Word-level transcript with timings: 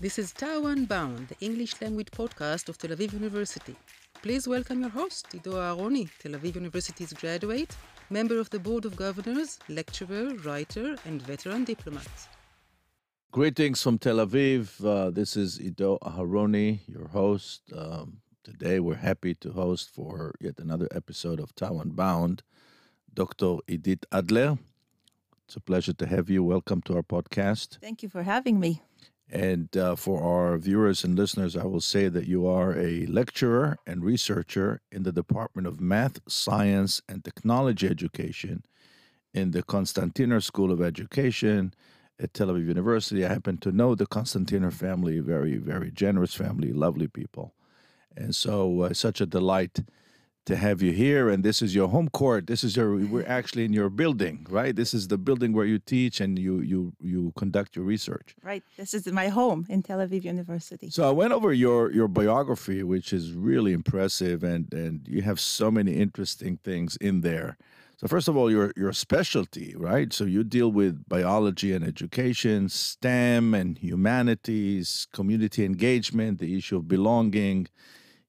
This 0.00 0.18
is 0.18 0.32
TAU 0.32 0.64
Unbound, 0.64 1.28
the 1.28 1.36
English 1.44 1.78
language 1.82 2.10
podcast 2.10 2.70
of 2.70 2.78
Tel 2.78 2.92
Aviv 2.92 3.12
University. 3.12 3.76
Please 4.22 4.48
welcome 4.48 4.80
your 4.80 4.88
host, 4.88 5.26
Ido 5.34 5.52
Aharoni, 5.52 6.08
Tel 6.18 6.32
Aviv 6.32 6.54
University's 6.54 7.12
graduate, 7.12 7.76
member 8.08 8.40
of 8.40 8.48
the 8.48 8.58
Board 8.58 8.86
of 8.86 8.96
Governors, 8.96 9.58
lecturer, 9.68 10.34
writer, 10.36 10.96
and 11.04 11.20
veteran 11.20 11.64
diplomat. 11.64 12.08
Greetings 13.30 13.82
from 13.82 13.98
Tel 13.98 14.26
Aviv. 14.26 14.82
Uh, 14.82 15.10
this 15.10 15.36
is 15.36 15.60
Ido 15.60 15.98
Aharoni, 15.98 16.80
your 16.86 17.08
host. 17.08 17.70
Um, 17.76 18.22
today 18.42 18.80
we're 18.80 18.94
happy 18.94 19.34
to 19.34 19.52
host 19.52 19.90
for 19.90 20.34
yet 20.40 20.54
another 20.60 20.88
episode 20.92 21.38
of 21.38 21.54
TAU 21.54 21.78
Unbound, 21.78 22.42
Dr. 23.12 23.58
Idit 23.68 24.06
Adler. 24.10 24.56
It's 25.44 25.56
a 25.56 25.60
pleasure 25.60 25.92
to 25.92 26.06
have 26.06 26.30
you. 26.30 26.42
Welcome 26.42 26.80
to 26.86 26.94
our 26.96 27.02
podcast. 27.02 27.78
Thank 27.82 28.02
you 28.02 28.08
for 28.08 28.22
having 28.22 28.58
me. 28.58 28.80
And 29.32 29.74
uh, 29.76 29.94
for 29.94 30.22
our 30.22 30.58
viewers 30.58 31.04
and 31.04 31.16
listeners, 31.16 31.56
I 31.56 31.64
will 31.64 31.80
say 31.80 32.08
that 32.08 32.26
you 32.26 32.48
are 32.48 32.76
a 32.76 33.06
lecturer 33.06 33.78
and 33.86 34.04
researcher 34.04 34.80
in 34.90 35.04
the 35.04 35.12
Department 35.12 35.68
of 35.68 35.80
Math, 35.80 36.18
Science, 36.28 37.00
and 37.08 37.24
Technology 37.24 37.86
Education 37.86 38.64
in 39.32 39.52
the 39.52 39.62
Constantiner 39.62 40.40
School 40.40 40.72
of 40.72 40.82
Education 40.82 41.72
at 42.18 42.34
Tel 42.34 42.48
Aviv 42.48 42.66
University. 42.66 43.24
I 43.24 43.28
happen 43.28 43.58
to 43.58 43.70
know 43.70 43.94
the 43.94 44.06
Constantiner 44.06 44.72
family, 44.72 45.20
very, 45.20 45.58
very 45.58 45.92
generous 45.92 46.34
family, 46.34 46.72
lovely 46.72 47.06
people. 47.06 47.54
And 48.16 48.34
so, 48.34 48.82
uh, 48.82 48.94
such 48.94 49.20
a 49.20 49.26
delight 49.26 49.78
to 50.46 50.56
have 50.56 50.82
you 50.82 50.92
here. 50.92 51.28
And 51.28 51.44
this 51.44 51.62
is 51.62 51.74
your 51.74 51.88
home 51.88 52.08
court. 52.08 52.46
This 52.46 52.64
is 52.64 52.76
your. 52.76 52.96
We're 52.96 53.26
actually 53.26 53.64
in 53.64 53.72
your 53.72 53.90
building, 53.90 54.46
right? 54.50 54.74
This 54.74 54.94
is 54.94 55.08
the 55.08 55.18
building 55.18 55.52
where 55.52 55.66
you 55.66 55.78
teach 55.78 56.20
and 56.20 56.38
you 56.38 56.60
you 56.60 56.92
you 57.00 57.32
conduct 57.36 57.76
your 57.76 57.84
research. 57.84 58.34
Right. 58.42 58.62
This 58.76 58.94
is 58.94 59.06
my 59.06 59.28
home 59.28 59.66
in 59.68 59.82
Tel 59.82 59.98
Aviv 59.98 60.24
University. 60.24 60.90
So 60.90 61.08
I 61.08 61.12
went 61.12 61.32
over 61.32 61.52
your 61.52 61.92
your 61.92 62.08
biography, 62.08 62.82
which 62.82 63.12
is 63.12 63.32
really 63.32 63.72
impressive, 63.72 64.42
and 64.42 64.72
and 64.72 65.06
you 65.06 65.22
have 65.22 65.38
so 65.40 65.70
many 65.70 65.92
interesting 65.92 66.58
things 66.64 66.96
in 66.96 67.20
there. 67.20 67.56
So 68.00 68.06
first 68.06 68.28
of 68.28 68.36
all, 68.36 68.50
your 68.50 68.72
your 68.76 68.94
specialty, 68.94 69.74
right? 69.76 70.10
So 70.10 70.24
you 70.24 70.42
deal 70.42 70.72
with 70.72 71.06
biology 71.06 71.74
and 71.74 71.84
education, 71.84 72.70
STEM 72.70 73.52
and 73.52 73.76
humanities, 73.76 75.06
community 75.12 75.66
engagement, 75.66 76.38
the 76.38 76.56
issue 76.56 76.78
of 76.78 76.88
belonging. 76.88 77.68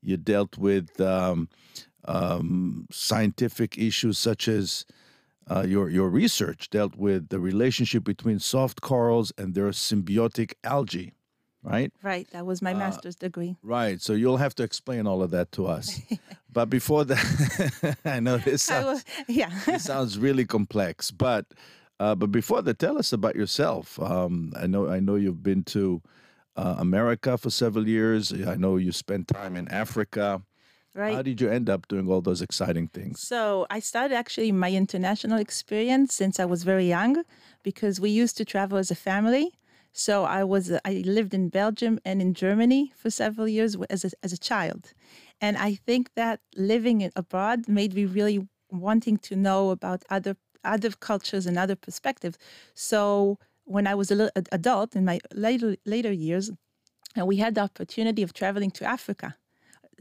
You 0.03 0.17
dealt 0.17 0.57
with 0.57 0.99
um, 0.99 1.47
um, 2.05 2.87
scientific 2.91 3.77
issues 3.77 4.17
such 4.17 4.47
as 4.47 4.85
uh, 5.49 5.63
your 5.67 5.89
your 5.89 6.09
research 6.09 6.69
dealt 6.69 6.95
with 6.95 7.29
the 7.29 7.39
relationship 7.39 8.03
between 8.03 8.39
soft 8.39 8.81
corals 8.81 9.33
and 9.37 9.53
their 9.55 9.69
symbiotic 9.71 10.53
algae, 10.63 11.13
right? 11.63 11.91
Right. 12.03 12.27
That 12.31 12.45
was 12.45 12.61
my 12.61 12.73
Uh, 12.73 12.77
master's 12.77 13.15
degree. 13.15 13.55
Right. 13.63 14.01
So 14.01 14.13
you'll 14.13 14.37
have 14.37 14.53
to 14.55 14.63
explain 14.63 15.07
all 15.07 15.21
of 15.23 15.31
that 15.31 15.51
to 15.53 15.65
us. 15.67 15.99
but 16.53 16.69
before 16.69 17.05
that, 17.05 17.97
I 18.05 18.19
know 18.19 18.37
this 18.37 18.63
sounds, 18.63 18.85
was, 18.85 19.05
yeah. 19.27 19.49
this 19.65 19.83
sounds 19.83 20.17
really 20.17 20.45
complex. 20.45 21.11
But 21.11 21.45
uh, 21.99 22.15
but 22.15 22.31
before 22.31 22.61
that, 22.63 22.79
tell 22.79 22.97
us 22.97 23.13
about 23.13 23.35
yourself. 23.35 23.99
Um, 23.99 24.53
I 24.55 24.67
know 24.67 24.89
I 24.89 24.99
know 24.99 25.15
you've 25.15 25.43
been 25.43 25.63
to 25.65 26.01
uh, 26.55 26.75
America 26.77 27.37
for 27.37 27.49
several 27.49 27.87
years. 27.87 28.31
I 28.33 28.55
know 28.55 28.77
you 28.77 28.91
spent 28.91 29.27
time 29.27 29.55
in 29.55 29.67
Africa. 29.69 30.41
How 30.95 31.21
did 31.21 31.39
you 31.39 31.49
end 31.49 31.69
up 31.69 31.87
doing 31.87 32.09
all 32.09 32.21
those 32.21 32.41
exciting 32.41 32.87
things? 32.89 33.21
So 33.21 33.65
I 33.69 33.79
started 33.79 34.15
actually 34.15 34.51
my 34.51 34.71
international 34.71 35.39
experience 35.39 36.13
since 36.13 36.39
I 36.39 36.45
was 36.45 36.63
very 36.63 36.87
young 36.87 37.23
because 37.63 37.99
we 37.99 38.09
used 38.09 38.37
to 38.37 38.45
travel 38.45 38.77
as 38.77 38.91
a 38.91 38.95
family. 38.95 39.53
So 39.93 40.23
I 40.23 40.43
was 40.43 40.71
I 40.85 41.03
lived 41.05 41.33
in 41.33 41.49
Belgium 41.49 41.99
and 42.05 42.21
in 42.21 42.33
Germany 42.33 42.93
for 42.95 43.09
several 43.09 43.47
years 43.47 43.75
as 43.89 44.05
a, 44.05 44.11
as 44.23 44.31
a 44.31 44.37
child, 44.37 44.93
and 45.41 45.57
I 45.57 45.75
think 45.75 46.13
that 46.15 46.39
living 46.55 47.11
abroad 47.15 47.67
made 47.67 47.93
me 47.93 48.05
really 48.05 48.47
wanting 48.69 49.17
to 49.17 49.35
know 49.35 49.69
about 49.69 50.03
other 50.09 50.37
other 50.63 50.91
cultures 50.91 51.45
and 51.45 51.57
other 51.57 51.75
perspectives. 51.75 52.37
So 52.73 53.37
when 53.65 53.85
I 53.85 53.95
was 53.95 54.11
a 54.11 54.15
little 54.15 54.43
adult 54.53 54.95
in 54.95 55.03
my 55.03 55.19
later 55.33 55.75
later 55.85 56.13
years, 56.13 56.51
and 57.15 57.27
we 57.27 57.37
had 57.37 57.55
the 57.55 57.61
opportunity 57.61 58.23
of 58.23 58.31
traveling 58.33 58.71
to 58.71 58.85
Africa 58.85 59.35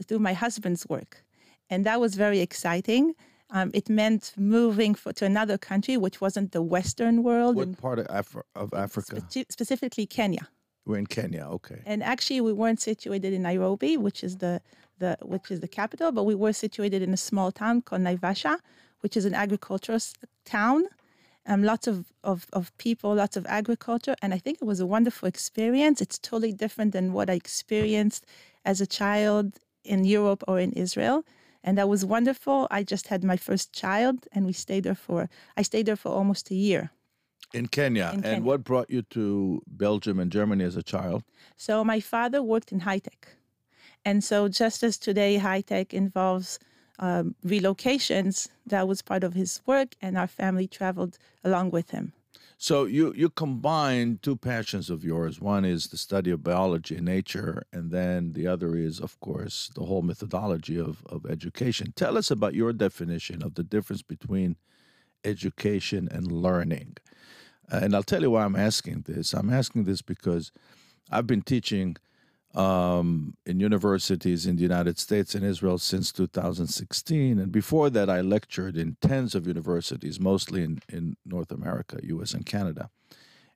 through 0.05 0.19
my 0.19 0.33
husband's 0.33 0.87
work, 0.89 1.23
and 1.69 1.85
that 1.85 1.99
was 1.99 2.15
very 2.15 2.39
exciting. 2.39 3.13
Um, 3.53 3.69
it 3.73 3.89
meant 3.89 4.33
moving 4.37 4.95
for, 4.95 5.11
to 5.13 5.25
another 5.25 5.57
country, 5.57 5.97
which 5.97 6.21
wasn't 6.21 6.53
the 6.53 6.61
Western 6.61 7.21
world, 7.21 7.57
What 7.57 7.67
and 7.67 7.77
part 7.77 7.99
of, 7.99 8.07
Af- 8.09 8.43
of 8.55 8.73
Africa? 8.73 9.21
spe- 9.29 9.51
specifically 9.51 10.05
Kenya. 10.05 10.47
We're 10.85 10.97
in 10.99 11.05
Kenya. 11.07 11.45
Okay. 11.57 11.81
And 11.85 12.01
actually, 12.01 12.39
we 12.41 12.53
weren't 12.53 12.79
situated 12.81 13.33
in 13.33 13.41
Nairobi, 13.41 13.97
which 13.97 14.23
is 14.23 14.37
the, 14.37 14.61
the 14.99 15.17
which 15.21 15.51
is 15.51 15.59
the 15.59 15.67
capital, 15.67 16.11
but 16.13 16.23
we 16.23 16.33
were 16.33 16.53
situated 16.53 17.01
in 17.01 17.11
a 17.13 17.17
small 17.17 17.51
town 17.51 17.81
called 17.81 18.01
Naivasha, 18.03 18.57
which 19.01 19.17
is 19.17 19.25
an 19.25 19.33
agricultural 19.33 19.97
s- 19.97 20.13
town. 20.45 20.85
Um, 21.45 21.63
lots 21.63 21.87
of, 21.87 22.05
of, 22.23 22.45
of 22.53 22.71
people, 22.77 23.15
lots 23.15 23.35
of 23.35 23.45
agriculture, 23.47 24.15
and 24.21 24.33
I 24.33 24.37
think 24.37 24.59
it 24.61 24.65
was 24.65 24.79
a 24.79 24.85
wonderful 24.85 25.27
experience. 25.27 25.99
It's 25.99 26.17
totally 26.19 26.53
different 26.53 26.93
than 26.93 27.11
what 27.13 27.29
I 27.29 27.33
experienced 27.33 28.25
as 28.63 28.79
a 28.79 28.85
child 28.87 29.57
in 29.83 30.03
Europe 30.03 30.43
or 30.47 30.59
in 30.59 30.71
Israel, 30.73 31.25
and 31.63 31.77
that 31.77 31.89
was 31.89 32.05
wonderful. 32.05 32.67
I 32.71 32.83
just 32.83 33.07
had 33.07 33.23
my 33.23 33.37
first 33.37 33.73
child, 33.73 34.27
and 34.31 34.45
we 34.45 34.53
stayed 34.53 34.83
there 34.83 34.95
for 34.95 35.29
I 35.57 35.61
stayed 35.61 35.85
there 35.85 35.95
for 35.95 36.09
almost 36.09 36.51
a 36.51 36.55
year. 36.55 36.91
In 37.53 37.67
Kenya. 37.67 38.09
In 38.09 38.15
and 38.15 38.23
Kenya. 38.23 38.41
what 38.41 38.63
brought 38.63 38.89
you 38.89 39.01
to 39.01 39.61
Belgium 39.67 40.19
and 40.19 40.31
Germany 40.31 40.63
as 40.63 40.77
a 40.77 40.83
child? 40.83 41.23
So 41.57 41.83
my 41.83 41.99
father 41.99 42.41
worked 42.41 42.71
in 42.71 42.79
high 42.81 42.99
tech. 42.99 43.27
And 44.05 44.23
so 44.23 44.47
just 44.47 44.83
as 44.83 44.97
today 44.97 45.37
high 45.37 45.61
tech 45.61 45.93
involves 45.93 46.59
um, 46.99 47.35
relocations, 47.45 48.47
that 48.65 48.87
was 48.87 49.01
part 49.01 49.23
of 49.23 49.33
his 49.33 49.61
work, 49.65 49.95
and 50.01 50.17
our 50.17 50.27
family 50.27 50.67
traveled 50.67 51.17
along 51.43 51.71
with 51.71 51.91
him. 51.91 52.13
So 52.63 52.85
you 52.85 53.11
you 53.15 53.31
combine 53.31 54.19
two 54.21 54.35
passions 54.35 54.91
of 54.91 55.03
yours. 55.03 55.41
One 55.41 55.65
is 55.65 55.87
the 55.87 55.97
study 55.97 56.29
of 56.29 56.43
biology 56.43 56.95
and 56.95 57.05
nature, 57.05 57.63
and 57.73 57.89
then 57.89 58.33
the 58.33 58.45
other 58.45 58.75
is, 58.75 58.99
of 58.99 59.19
course, 59.19 59.71
the 59.73 59.85
whole 59.85 60.03
methodology 60.03 60.79
of, 60.79 61.03
of 61.07 61.25
education. 61.25 61.91
Tell 61.95 62.19
us 62.19 62.29
about 62.29 62.53
your 62.53 62.71
definition 62.71 63.41
of 63.41 63.55
the 63.55 63.63
difference 63.63 64.03
between 64.03 64.57
education 65.25 66.07
and 66.11 66.31
learning. 66.31 66.97
And 67.67 67.95
I'll 67.95 68.03
tell 68.03 68.21
you 68.21 68.29
why 68.29 68.45
I'm 68.45 68.55
asking 68.55 69.05
this. 69.07 69.33
I'm 69.33 69.49
asking 69.49 69.85
this 69.85 70.03
because 70.03 70.51
I've 71.09 71.25
been 71.25 71.41
teaching 71.41 71.97
um, 72.53 73.35
in 73.45 73.59
universities 73.59 74.45
in 74.45 74.57
the 74.57 74.61
United 74.61 74.99
States 74.99 75.35
and 75.35 75.45
Israel 75.45 75.77
since 75.77 76.11
2016. 76.11 77.39
And 77.39 77.51
before 77.51 77.89
that, 77.89 78.09
I 78.09 78.21
lectured 78.21 78.75
in 78.75 78.97
tens 79.01 79.35
of 79.35 79.47
universities, 79.47 80.19
mostly 80.19 80.63
in, 80.63 80.79
in 80.89 81.15
North 81.25 81.51
America, 81.51 81.99
US, 82.03 82.33
and 82.33 82.45
Canada. 82.45 82.89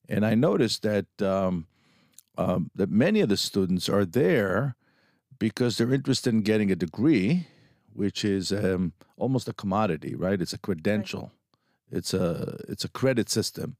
And 0.07 0.25
I 0.25 0.35
noticed 0.35 0.83
that, 0.83 1.07
um, 1.21 1.67
um, 2.37 2.71
that 2.75 2.89
many 2.89 3.21
of 3.21 3.29
the 3.29 3.37
students 3.37 3.89
are 3.89 4.05
there 4.05 4.75
because 5.39 5.77
they're 5.77 5.93
interested 5.93 6.33
in 6.33 6.41
getting 6.41 6.71
a 6.71 6.75
degree, 6.75 7.47
which 7.93 8.23
is 8.23 8.51
um, 8.51 8.93
almost 9.17 9.49
a 9.49 9.53
commodity, 9.53 10.15
right? 10.15 10.41
It's 10.41 10.53
a 10.53 10.57
credential, 10.57 11.31
it's, 11.91 12.13
a, 12.13 12.59
it's 12.69 12.85
a 12.85 12.89
credit 12.89 13.29
system. 13.29 13.75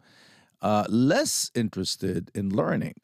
Uh, 0.62 0.86
less 0.90 1.52
interested 1.53 2.32
in 2.34 2.53
learning 2.53 2.96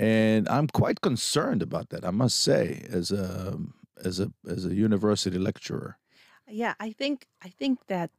and 0.00 0.48
I'm 0.48 0.66
quite 0.66 1.02
concerned 1.02 1.62
about 1.62 1.90
that. 1.90 2.06
I 2.06 2.10
must 2.10 2.42
say, 2.42 2.86
as 2.90 3.10
a 3.10 3.58
as 4.02 4.18
a 4.18 4.32
as 4.48 4.64
a 4.64 4.74
university 4.74 5.38
lecturer. 5.38 5.98
Yeah, 6.48 6.74
I 6.80 6.90
think 6.92 7.26
I 7.44 7.48
think 7.48 7.86
that 7.88 8.10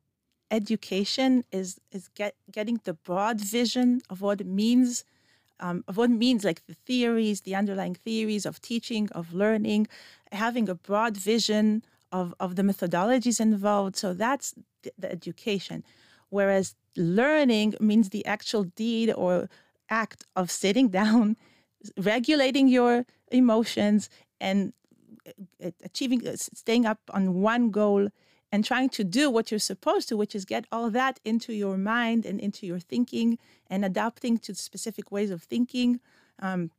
education 0.52 1.44
is 1.52 1.80
is 1.92 2.08
get, 2.10 2.36
getting 2.52 2.80
the 2.84 2.94
broad 2.94 3.42
vision 3.42 4.02
of 4.12 4.22
what 4.22 4.42
it 4.42 4.48
means, 4.48 5.04
um, 5.60 5.84
of 5.88 5.98
what 5.98 6.12
it 6.12 6.18
means, 6.18 6.44
like 6.44 6.64
the 6.68 6.76
theories, 6.76 7.42
the 7.42 7.56
underlying 7.56 7.96
theories 7.96 8.46
of 8.46 8.62
teaching, 8.62 9.10
of 9.14 9.34
learning, 9.34 9.88
having 10.32 10.70
a 10.70 10.76
broad 10.76 11.18
vision 11.18 11.84
of 12.12 12.36
of 12.40 12.58
the 12.58 12.62
methodologies 12.62 13.40
involved. 13.40 13.96
So 13.96 14.14
that's 14.14 14.54
the, 14.84 14.92
the 15.00 15.12
education, 15.12 15.84
whereas 16.30 16.76
learning 16.96 17.74
means 17.80 18.10
the 18.10 18.24
actual 18.28 18.66
deed 18.66 19.12
or 19.12 19.50
act 19.90 20.26
of 20.36 20.52
sitting 20.52 20.90
down, 21.02 21.38
regulating 21.98 22.68
your 22.68 23.06
emotions, 23.32 24.10
and 24.40 24.74
uh, 25.64 25.72
achieving, 25.84 26.28
uh, 26.28 26.36
staying 26.36 26.86
up 26.86 27.00
on 27.12 27.42
one 27.42 27.70
goal 27.72 28.10
and 28.52 28.66
trying 28.66 28.90
to 28.90 29.04
do 29.04 29.30
what 29.30 29.50
you're 29.50 29.60
supposed 29.60 30.10
to, 30.10 30.18
which 30.18 30.36
is 30.36 30.46
get 30.46 30.66
all 30.72 30.90
that 30.90 31.20
into 31.24 31.54
your 31.54 31.78
mind 31.78 32.26
and 32.26 32.40
into 32.40 32.66
your 32.66 32.80
thinking 32.80 33.38
and 33.70 33.86
adapting 33.86 34.38
to 34.40 34.54
specific 34.54 35.12
ways 35.12 35.32
of 35.32 35.44
thinking. 35.44 36.00
Um, 36.40 36.72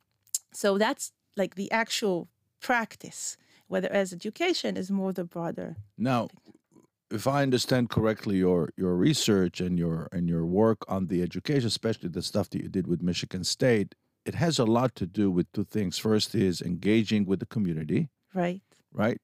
so 0.52 0.76
that's 0.76 1.12
like 1.36 1.54
the 1.54 1.70
actual 1.72 2.28
practice, 2.60 3.36
whereas 3.68 4.12
education 4.12 4.76
is 4.76 4.90
more 4.90 5.12
the 5.12 5.24
broader. 5.24 5.76
Now, 5.96 6.28
if 7.10 7.26
I 7.26 7.42
understand 7.42 7.90
correctly, 7.90 8.36
your 8.36 8.70
your 8.76 8.94
research 8.96 9.60
and 9.60 9.78
your 9.78 10.08
and 10.12 10.28
your 10.28 10.44
work 10.44 10.78
on 10.88 11.06
the 11.06 11.22
education, 11.22 11.66
especially 11.66 12.08
the 12.08 12.22
stuff 12.22 12.50
that 12.50 12.62
you 12.62 12.68
did 12.68 12.86
with 12.86 13.02
Michigan 13.02 13.44
State, 13.44 13.94
it 14.24 14.34
has 14.34 14.58
a 14.58 14.64
lot 14.64 14.94
to 14.96 15.06
do 15.06 15.30
with 15.30 15.50
two 15.52 15.64
things. 15.64 15.98
First 15.98 16.34
is 16.34 16.60
engaging 16.60 17.26
with 17.26 17.40
the 17.40 17.46
community, 17.46 18.08
Right. 18.34 18.62
right? 18.92 19.20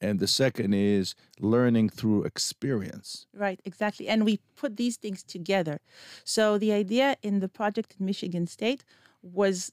And 0.00 0.18
the 0.20 0.26
second 0.26 0.74
is 0.74 1.14
learning 1.40 1.88
through 1.88 2.24
experience. 2.24 3.26
Right, 3.32 3.60
exactly. 3.64 4.06
And 4.08 4.24
we 4.24 4.38
put 4.56 4.76
these 4.76 4.96
things 4.96 5.22
together. 5.22 5.80
So 6.24 6.58
the 6.58 6.72
idea 6.72 7.16
in 7.22 7.40
the 7.40 7.48
project 7.48 7.94
in 7.98 8.04
Michigan 8.06 8.46
State 8.46 8.84
was 9.22 9.72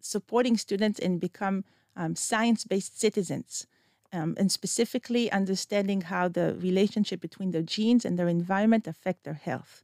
supporting 0.00 0.56
students 0.56 0.98
in 0.98 1.18
become 1.18 1.64
um, 1.96 2.14
science-based 2.14 2.98
citizens. 3.00 3.66
Um, 4.12 4.36
and 4.38 4.52
specifically 4.52 5.30
understanding 5.32 6.02
how 6.02 6.28
the 6.28 6.54
relationship 6.54 7.20
between 7.20 7.50
their 7.50 7.60
genes 7.62 8.04
and 8.04 8.16
their 8.16 8.28
environment 8.28 8.86
affect 8.86 9.24
their 9.24 9.34
health. 9.34 9.82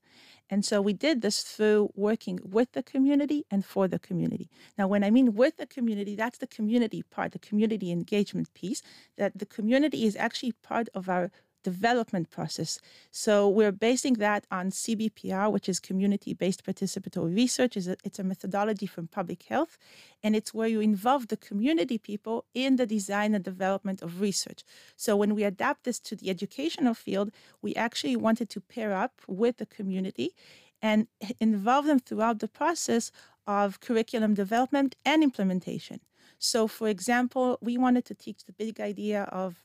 And 0.53 0.67
so 0.67 0.83
we 0.83 0.93
did 0.93 1.23
this 1.23 1.43
through 1.43 1.93
working 1.97 2.39
with 2.45 2.73
the 2.73 2.83
community 2.83 3.47
and 3.51 3.65
for 3.65 3.89
the 3.89 3.99
community. 3.99 4.51
Now, 4.77 4.87
when 4.87 5.03
I 5.03 5.11
mean 5.11 5.33
with 5.35 5.57
the 5.57 5.65
community, 5.65 6.15
that's 6.15 6.37
the 6.37 6.47
community 6.47 7.03
part, 7.03 7.33
the 7.33 7.39
community 7.39 7.91
engagement 7.91 8.53
piece, 8.53 8.83
that 9.17 9.39
the 9.39 9.47
community 9.47 10.05
is 10.05 10.15
actually 10.15 10.53
part 10.53 10.91
of 10.93 11.09
our 11.09 11.31
development 11.63 12.31
process. 12.31 12.79
So 13.11 13.49
we're 13.49 13.73
basing 13.73 14.15
that 14.15 14.47
on 14.51 14.71
CBPR, 14.71 15.51
which 15.51 15.69
is 15.69 15.81
community-based 15.81 16.65
participatory 16.65 17.35
research. 17.35 17.77
It's 17.77 18.19
a 18.19 18.25
methodology 18.25 18.87
from 18.87 19.09
public 19.09 19.45
health, 19.45 19.79
and 20.23 20.35
it's 20.35 20.53
where 20.53 20.69
you 20.69 20.81
involve 20.81 21.29
the 21.29 21.37
community 21.37 21.99
people 21.99 22.45
in 22.55 22.77
the 22.77 22.87
design 22.87 23.35
and 23.35 23.45
development 23.45 24.03
of 24.03 24.21
research. 24.21 24.65
So 24.97 25.17
when 25.17 25.35
we 25.35 25.45
adapt 25.45 25.85
this 25.85 25.99
to 26.01 26.17
the 26.17 26.31
educational 26.31 26.95
field, 26.95 27.31
we 27.61 27.75
actually 27.75 28.17
wanted 28.17 28.49
to 28.51 28.61
pair 28.61 28.93
up 28.93 29.21
with 29.27 29.59
the 29.59 29.67
community 29.67 30.35
and 30.81 31.07
involve 31.39 31.87
them 31.87 32.01
throughout 32.01 32.41
the 32.41 32.49
process 32.49 33.13
of 33.47 33.81
curriculum 33.81 34.35
development 34.35 34.97
and 35.05 35.23
implementation. 35.23 36.01
So, 36.39 36.67
for 36.67 36.89
example, 36.89 37.59
we 37.61 37.79
wanted 37.79 38.05
to 38.07 38.15
teach 38.15 38.45
the 38.45 38.53
big 38.53 38.81
idea 38.81 39.25
of 39.25 39.63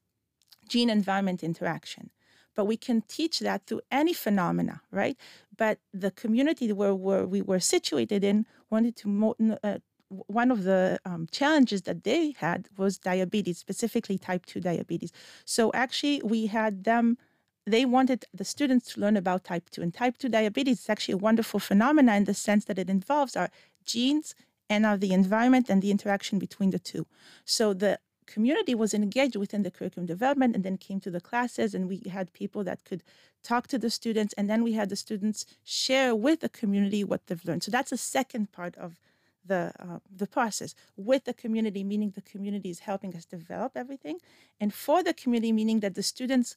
gene 0.67 0.89
environment 0.89 1.43
interaction. 1.43 2.09
But 2.55 2.65
we 2.65 2.77
can 2.77 3.01
teach 3.01 3.39
that 3.39 3.67
through 3.67 3.81
any 3.91 4.13
phenomena, 4.13 4.81
right? 4.91 5.15
But 5.55 5.79
the 5.93 6.11
community 6.11 6.71
where, 6.73 6.95
where 6.95 7.25
we 7.25 7.41
were 7.41 7.59
situated 7.59 8.23
in 8.23 8.45
wanted 8.69 8.95
to, 8.97 9.57
uh, 9.63 9.77
one 10.09 10.49
of 10.51 10.63
the 10.63 10.99
um, 11.05 11.27
challenges 11.31 11.83
that 11.83 12.03
they 12.03 12.33
had 12.37 12.69
was 12.77 12.97
diabetes, 12.97 13.59
specifically 13.59 14.17
type 14.17 14.45
2 14.45 14.61
diabetes. 14.61 15.11
So 15.45 15.71
actually, 15.73 16.21
we 16.23 16.47
had 16.47 16.83
them, 16.83 17.17
they 17.65 17.85
wanted 17.85 18.25
the 18.33 18.45
students 18.45 18.93
to 18.93 19.01
learn 19.01 19.17
about 19.17 19.43
type 19.43 19.69
2. 19.69 19.81
And 19.81 19.93
type 19.93 20.17
2 20.17 20.29
diabetes 20.29 20.79
is 20.79 20.89
actually 20.89 21.13
a 21.13 21.17
wonderful 21.17 21.59
phenomena 21.59 22.15
in 22.15 22.23
the 22.23 22.33
sense 22.33 22.65
that 22.65 22.79
it 22.79 22.89
involves 22.89 23.35
our 23.35 23.49
genes 23.85 24.33
and 24.69 24.85
our 24.85 24.97
the 24.97 25.13
environment 25.13 25.69
and 25.69 25.81
the 25.81 25.91
interaction 25.91 26.39
between 26.39 26.71
the 26.71 26.79
two. 26.79 27.05
So 27.45 27.73
the 27.73 27.99
community 28.27 28.75
was 28.75 28.93
engaged 28.93 29.35
within 29.35 29.63
the 29.63 29.71
curriculum 29.71 30.05
development 30.05 30.55
and 30.55 30.63
then 30.63 30.77
came 30.77 30.99
to 30.99 31.09
the 31.09 31.21
classes 31.21 31.73
and 31.73 31.87
we 31.87 32.03
had 32.09 32.33
people 32.33 32.63
that 32.63 32.83
could 32.85 33.01
talk 33.43 33.67
to 33.67 33.79
the 33.79 33.89
students 33.89 34.33
and 34.37 34.49
then 34.49 34.63
we 34.63 34.73
had 34.73 34.89
the 34.89 34.95
students 34.95 35.45
share 35.63 36.15
with 36.15 36.41
the 36.41 36.49
community 36.49 37.03
what 37.03 37.25
they've 37.27 37.45
learned. 37.45 37.63
So 37.63 37.71
that's 37.71 37.91
the 37.91 37.97
second 37.97 38.51
part 38.51 38.75
of 38.75 38.99
the 39.47 39.71
uh, 39.79 39.99
the 40.13 40.27
process 40.27 40.75
with 40.97 41.23
the 41.23 41.33
community 41.33 41.83
meaning 41.83 42.11
the 42.11 42.21
community 42.21 42.69
is 42.69 42.79
helping 42.79 43.15
us 43.15 43.25
develop 43.25 43.71
everything 43.75 44.17
and 44.59 44.73
for 44.73 45.01
the 45.03 45.13
community 45.13 45.53
meaning 45.53 45.79
that 45.79 45.95
the 45.95 46.03
students 46.03 46.55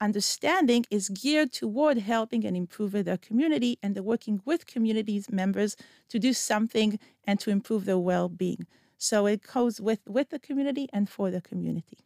understanding 0.00 0.84
is 0.90 1.08
geared 1.08 1.52
toward 1.52 1.98
helping 1.98 2.44
and 2.46 2.56
improving 2.56 3.02
their 3.02 3.16
community 3.16 3.78
and 3.82 3.94
the 3.94 4.02
working 4.02 4.40
with 4.44 4.66
communities 4.66 5.28
members 5.30 5.76
to 6.08 6.18
do 6.18 6.32
something 6.32 6.98
and 7.24 7.40
to 7.40 7.50
improve 7.50 7.84
their 7.84 7.98
well-being 7.98 8.66
so 8.98 9.26
it 9.26 9.42
goes 9.42 9.80
with 9.80 10.00
with 10.06 10.28
the 10.30 10.38
community 10.38 10.88
and 10.92 11.08
for 11.08 11.30
the 11.30 11.40
community. 11.40 11.98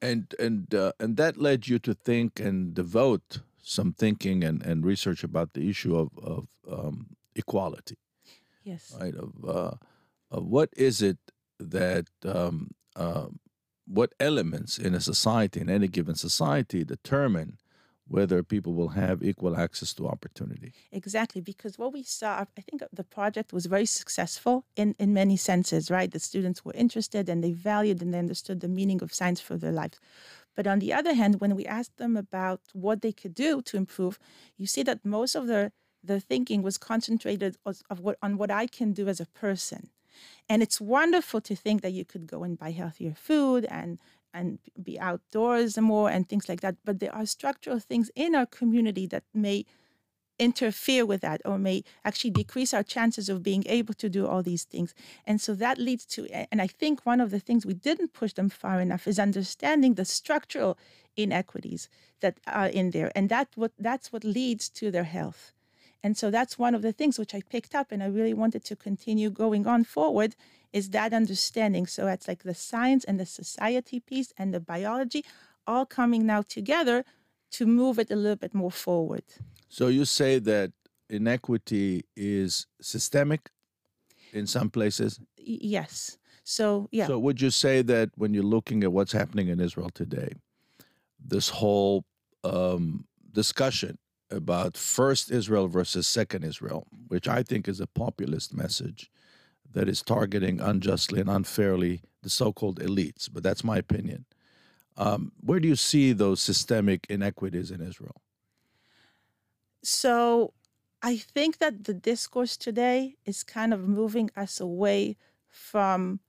And 0.00 0.34
and 0.38 0.74
uh, 0.74 0.92
and 0.98 1.16
that 1.16 1.36
led 1.36 1.68
you 1.68 1.78
to 1.80 1.94
think 1.94 2.40
and 2.40 2.74
devote 2.74 3.40
some 3.62 3.92
thinking 3.92 4.42
and, 4.42 4.62
and 4.62 4.84
research 4.84 5.22
about 5.22 5.52
the 5.52 5.68
issue 5.68 5.96
of 5.96 6.08
of 6.18 6.48
um, 6.70 7.16
equality. 7.34 7.98
Yes. 8.64 8.94
Right. 8.98 9.14
Of, 9.14 9.32
uh, 9.46 9.74
of 10.30 10.44
what 10.46 10.70
is 10.76 11.02
it 11.02 11.18
that 11.58 12.06
um, 12.24 12.70
uh, 12.96 13.28
what 13.86 14.12
elements 14.20 14.78
in 14.78 14.94
a 14.94 15.00
society 15.00 15.60
in 15.60 15.70
any 15.70 15.88
given 15.88 16.14
society 16.14 16.84
determine 16.84 17.58
whether 18.08 18.42
people 18.42 18.74
will 18.74 18.88
have 18.88 19.22
equal 19.22 19.56
access 19.56 19.92
to 19.94 20.08
opportunity. 20.08 20.72
Exactly, 20.92 21.40
because 21.40 21.78
what 21.78 21.92
we 21.92 22.02
saw, 22.02 22.44
I 22.56 22.60
think 22.60 22.82
the 22.92 23.04
project 23.04 23.52
was 23.52 23.66
very 23.66 23.86
successful 23.86 24.64
in, 24.76 24.94
in 24.98 25.12
many 25.12 25.36
senses, 25.36 25.90
right? 25.90 26.10
The 26.10 26.18
students 26.18 26.64
were 26.64 26.72
interested 26.74 27.28
and 27.28 27.44
they 27.44 27.52
valued 27.52 28.02
and 28.02 28.12
they 28.12 28.18
understood 28.18 28.60
the 28.60 28.68
meaning 28.68 29.02
of 29.02 29.12
science 29.12 29.40
for 29.40 29.56
their 29.56 29.72
lives. 29.72 29.98
But 30.56 30.66
on 30.66 30.80
the 30.80 30.92
other 30.92 31.14
hand, 31.14 31.40
when 31.40 31.54
we 31.54 31.66
asked 31.66 31.98
them 31.98 32.16
about 32.16 32.60
what 32.72 33.02
they 33.02 33.12
could 33.12 33.34
do 33.34 33.62
to 33.62 33.76
improve, 33.76 34.18
you 34.56 34.66
see 34.66 34.82
that 34.84 35.04
most 35.04 35.34
of 35.34 35.46
their, 35.46 35.70
their 36.02 36.18
thinking 36.18 36.62
was 36.62 36.78
concentrated 36.78 37.56
what, 37.62 38.16
on 38.22 38.38
what 38.38 38.50
I 38.50 38.66
can 38.66 38.92
do 38.92 39.06
as 39.06 39.20
a 39.20 39.26
person. 39.26 39.90
And 40.48 40.62
it's 40.62 40.80
wonderful 40.80 41.40
to 41.42 41.54
think 41.54 41.82
that 41.82 41.92
you 41.92 42.04
could 42.04 42.26
go 42.26 42.42
and 42.42 42.58
buy 42.58 42.72
healthier 42.72 43.14
food 43.14 43.66
and 43.66 43.98
and 44.38 44.58
be 44.82 44.98
outdoors 45.00 45.76
more 45.78 46.08
and 46.10 46.28
things 46.28 46.48
like 46.48 46.60
that. 46.60 46.76
But 46.84 47.00
there 47.00 47.14
are 47.14 47.26
structural 47.26 47.80
things 47.80 48.10
in 48.14 48.34
our 48.34 48.46
community 48.46 49.06
that 49.08 49.24
may 49.34 49.64
interfere 50.38 51.04
with 51.04 51.20
that 51.22 51.40
or 51.44 51.58
may 51.58 51.82
actually 52.04 52.30
decrease 52.30 52.72
our 52.72 52.84
chances 52.84 53.28
of 53.28 53.42
being 53.42 53.64
able 53.66 53.94
to 53.94 54.08
do 54.08 54.26
all 54.26 54.42
these 54.42 54.64
things. 54.64 54.94
And 55.26 55.40
so 55.40 55.54
that 55.54 55.78
leads 55.78 56.06
to, 56.14 56.28
and 56.52 56.62
I 56.62 56.68
think 56.68 57.04
one 57.04 57.20
of 57.20 57.30
the 57.32 57.40
things 57.40 57.66
we 57.66 57.74
didn't 57.74 58.12
push 58.12 58.34
them 58.34 58.48
far 58.48 58.80
enough 58.80 59.08
is 59.08 59.18
understanding 59.18 59.94
the 59.94 60.04
structural 60.04 60.78
inequities 61.16 61.88
that 62.20 62.38
are 62.46 62.68
in 62.68 62.92
there. 62.92 63.10
And 63.16 63.28
that 63.28 63.48
what 63.56 63.72
that's 63.78 64.12
what 64.12 64.22
leads 64.22 64.68
to 64.70 64.92
their 64.92 65.04
health. 65.18 65.52
And 66.02 66.16
so 66.16 66.30
that's 66.30 66.58
one 66.58 66.74
of 66.74 66.82
the 66.82 66.92
things 66.92 67.18
which 67.18 67.34
I 67.34 67.42
picked 67.48 67.74
up 67.74 67.90
and 67.90 68.02
I 68.02 68.06
really 68.06 68.34
wanted 68.34 68.64
to 68.66 68.76
continue 68.76 69.30
going 69.30 69.66
on 69.66 69.84
forward 69.84 70.36
is 70.72 70.90
that 70.90 71.12
understanding. 71.12 71.86
So 71.86 72.06
it's 72.06 72.28
like 72.28 72.42
the 72.44 72.54
science 72.54 73.04
and 73.04 73.18
the 73.18 73.26
society 73.26 74.00
piece 74.00 74.32
and 74.36 74.54
the 74.54 74.60
biology 74.60 75.24
all 75.66 75.86
coming 75.86 76.24
now 76.24 76.42
together 76.42 77.04
to 77.50 77.66
move 77.66 77.98
it 77.98 78.10
a 78.10 78.16
little 78.16 78.36
bit 78.36 78.54
more 78.54 78.70
forward. 78.70 79.24
So 79.68 79.88
you 79.88 80.04
say 80.04 80.38
that 80.38 80.72
inequity 81.10 82.04
is 82.16 82.66
systemic 82.80 83.50
in 84.32 84.46
some 84.46 84.70
places? 84.70 85.20
yes. 85.36 86.18
So, 86.44 86.88
yeah. 86.90 87.06
So 87.06 87.18
would 87.18 87.42
you 87.42 87.50
say 87.50 87.82
that 87.82 88.10
when 88.16 88.32
you're 88.32 88.42
looking 88.42 88.82
at 88.82 88.92
what's 88.92 89.12
happening 89.12 89.48
in 89.48 89.60
Israel 89.60 89.90
today, 89.92 90.32
this 91.22 91.50
whole 91.50 92.04
um, 92.42 93.04
discussion 93.32 93.98
about 94.30 94.76
first 94.76 95.30
Israel 95.30 95.68
versus 95.68 96.06
second 96.06 96.44
Israel, 96.44 96.86
which 97.08 97.28
I 97.28 97.42
think 97.42 97.68
is 97.68 97.80
a 97.80 97.86
populist 97.86 98.54
message, 98.54 99.10
that 99.72 99.88
is 99.88 100.02
targeting 100.02 100.60
unjustly 100.60 101.20
and 101.20 101.30
unfairly 101.30 102.02
the 102.22 102.30
so 102.30 102.52
called 102.52 102.80
elites, 102.80 103.28
but 103.32 103.42
that's 103.42 103.62
my 103.62 103.76
opinion. 103.76 104.24
Um, 104.96 105.32
where 105.40 105.60
do 105.60 105.68
you 105.68 105.76
see 105.76 106.12
those 106.12 106.40
systemic 106.40 107.06
inequities 107.08 107.70
in 107.70 107.80
Israel? 107.80 108.20
So 109.82 110.52
I 111.02 111.16
think 111.16 111.58
that 111.58 111.84
the 111.84 111.94
discourse 111.94 112.56
today 112.56 113.14
is 113.24 113.44
kind 113.44 113.72
of 113.72 113.88
moving 113.88 114.30
us 114.36 114.58
away 114.58 115.16
from 115.46 116.20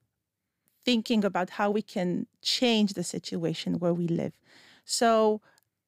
thinking 0.85 1.25
about 1.25 1.51
how 1.51 1.71
we 1.71 1.81
can 1.81 2.27
change 2.41 2.93
the 2.93 3.03
situation 3.03 3.79
where 3.79 3.93
we 3.93 4.07
live. 4.07 4.33
So 4.85 5.41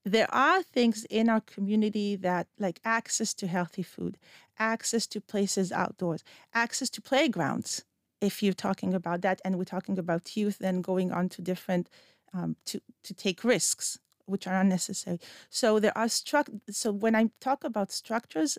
there 0.04 0.34
are 0.34 0.64
things 0.64 1.06
in 1.06 1.30
our 1.30 1.42
community 1.42 2.16
that 2.16 2.48
like 2.58 2.80
access 2.84 3.34
to 3.36 3.48
healthy 3.48 3.84
food, 3.84 4.18
access 4.58 5.06
to 5.08 5.22
places 5.22 5.72
outdoors, 5.72 6.24
access 6.54 6.90
to 6.92 7.02
playgrounds. 7.02 7.84
If 8.20 8.44
you're 8.44 8.54
talking 8.54 8.94
about 8.94 9.22
that, 9.22 9.42
and 9.44 9.58
we're 9.58 9.64
talking 9.64 9.98
about 9.98 10.36
youth, 10.38 10.60
then 10.60 10.82
going 10.82 11.12
on 11.12 11.30
to 11.30 11.42
different 11.42 11.90
um, 12.34 12.56
to 12.66 12.82
to 13.04 13.14
take 13.14 13.44
risks, 13.44 14.00
which 14.26 14.48
are 14.48 14.60
unnecessary. 14.60 15.20
So 15.50 15.80
there 15.80 15.98
are 15.98 16.06
struct. 16.06 16.50
So 16.70 16.92
when 16.92 17.16
I 17.16 17.30
talk 17.40 17.64
about 17.64 17.92
structures, 17.92 18.58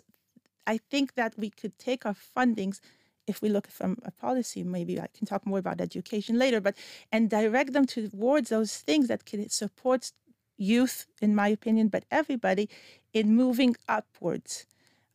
I 0.67 0.77
think 0.77 1.15
that 1.15 1.37
we 1.37 1.49
could 1.49 1.77
take 1.77 2.05
our 2.05 2.15
fundings 2.15 2.79
if 3.27 3.41
we 3.41 3.49
look 3.49 3.67
from 3.67 3.97
a 4.03 4.11
policy, 4.11 4.63
maybe 4.63 4.99
I 4.99 5.07
can 5.13 5.25
talk 5.25 5.45
more 5.45 5.59
about 5.59 5.79
education 5.79 6.37
later, 6.37 6.59
but 6.59 6.75
and 7.11 7.29
direct 7.29 7.73
them 7.73 7.85
towards 7.85 8.49
those 8.49 8.77
things 8.77 9.07
that 9.07 9.25
can 9.25 9.47
support 9.49 10.11
youth, 10.57 11.07
in 11.21 11.35
my 11.35 11.47
opinion, 11.47 11.87
but 11.87 12.03
everybody 12.11 12.69
in 13.13 13.35
moving 13.35 13.75
upwards. 13.87 14.65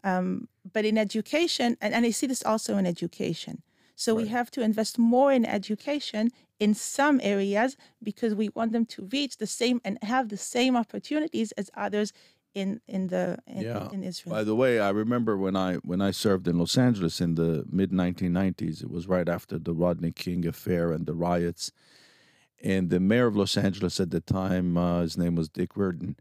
Um, 0.04 0.48
but 0.72 0.84
in 0.84 0.96
education, 0.96 1.76
and, 1.80 1.92
and 1.92 2.04
I 2.06 2.10
see 2.10 2.26
this 2.26 2.44
also 2.44 2.76
in 2.76 2.86
education. 2.86 3.62
So 3.96 4.14
right. 4.14 4.22
we 4.22 4.28
have 4.28 4.50
to 4.52 4.60
invest 4.62 4.96
more 4.96 5.32
in 5.32 5.44
education 5.44 6.30
in 6.60 6.72
some 6.74 7.20
areas 7.22 7.76
because 8.00 8.32
we 8.34 8.48
want 8.50 8.72
them 8.72 8.86
to 8.86 9.08
reach 9.12 9.38
the 9.38 9.46
same 9.46 9.80
and 9.84 9.98
have 10.02 10.28
the 10.28 10.36
same 10.36 10.76
opportunities 10.76 11.50
as 11.52 11.68
others 11.74 12.12
in 12.54 12.80
in 12.86 13.08
the 13.08 13.38
in, 13.46 13.62
Yeah. 13.62 13.88
in 13.92 14.02
Israel. 14.04 14.36
By 14.36 14.44
the 14.44 14.54
way, 14.54 14.80
I 14.80 14.90
remember 14.90 15.36
when 15.36 15.56
I 15.56 15.76
when 15.76 16.00
I 16.00 16.12
served 16.12 16.46
in 16.48 16.58
Los 16.58 16.78
Angeles 16.78 17.20
in 17.20 17.34
the 17.34 17.64
mid 17.70 17.90
1990s. 17.90 18.82
It 18.82 18.90
was 18.90 19.08
right 19.08 19.28
after 19.28 19.58
the 19.58 19.74
Rodney 19.74 20.12
King 20.12 20.46
affair 20.46 20.92
and 20.92 21.06
the 21.06 21.14
riots, 21.14 21.72
and 22.62 22.90
the 22.90 23.00
mayor 23.00 23.26
of 23.26 23.36
Los 23.36 23.56
Angeles 23.56 24.00
at 24.00 24.10
the 24.10 24.20
time, 24.20 24.76
uh, 24.76 25.02
his 25.02 25.16
name 25.16 25.34
was 25.34 25.48
Dick 25.48 25.76
Riordan. 25.76 26.16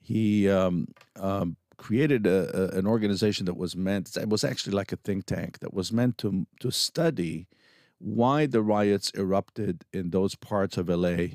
He 0.00 0.48
um, 0.48 0.88
um, 1.16 1.56
created 1.76 2.26
a, 2.26 2.74
a, 2.74 2.78
an 2.78 2.86
organization 2.86 3.46
that 3.46 3.56
was 3.56 3.76
meant. 3.76 4.16
It 4.16 4.28
was 4.28 4.44
actually 4.44 4.74
like 4.74 4.92
a 4.92 4.96
think 4.96 5.26
tank 5.26 5.58
that 5.60 5.74
was 5.74 5.92
meant 5.92 6.18
to 6.18 6.46
to 6.60 6.70
study 6.70 7.48
why 7.98 8.46
the 8.46 8.62
riots 8.62 9.12
erupted 9.14 9.84
in 9.92 10.10
those 10.10 10.34
parts 10.34 10.76
of 10.76 10.88
LA 10.88 11.26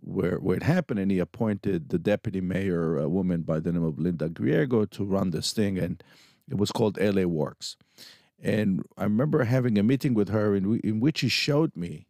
where 0.00 0.36
where 0.38 0.56
it 0.56 0.62
happened, 0.62 1.00
and 1.00 1.10
he 1.10 1.18
appointed 1.18 1.88
the 1.88 1.98
deputy 1.98 2.40
mayor, 2.40 2.98
a 2.98 3.08
woman 3.08 3.42
by 3.42 3.60
the 3.60 3.72
name 3.72 3.84
of 3.84 3.98
Linda 3.98 4.28
Griego, 4.28 4.88
to 4.90 5.04
run 5.04 5.30
this 5.30 5.52
thing, 5.52 5.78
and 5.78 6.02
it 6.50 6.58
was 6.58 6.70
called 6.70 6.98
LA 7.00 7.24
Works. 7.24 7.76
And 8.38 8.84
I 8.98 9.04
remember 9.04 9.44
having 9.44 9.78
a 9.78 9.82
meeting 9.82 10.12
with 10.12 10.28
her 10.28 10.54
in, 10.54 10.78
in 10.80 11.00
which 11.00 11.18
she 11.18 11.28
showed 11.28 11.74
me 11.74 12.06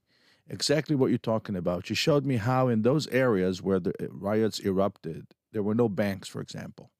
exactly 0.49 0.97
what 0.97 1.11
you're 1.11 1.19
talking 1.19 1.57
about. 1.57 1.87
She 1.87 1.95
showed 1.95 2.25
me 2.25 2.37
how 2.37 2.69
in 2.69 2.83
those 2.83 3.07
areas 3.09 3.63
where 3.63 3.81
the 3.81 3.93
riots 4.11 4.61
erupted, 4.61 5.27
there 5.53 5.63
were 5.63 5.75
no 5.75 5.89
banks, 5.89 6.29
for 6.29 6.41
example, 6.41 6.91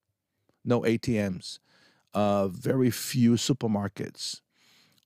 no 0.65 0.83
ATMs, 0.83 1.59
uh, 2.15 2.49
very 2.49 2.91
few 2.91 3.33
supermarkets, 3.33 4.41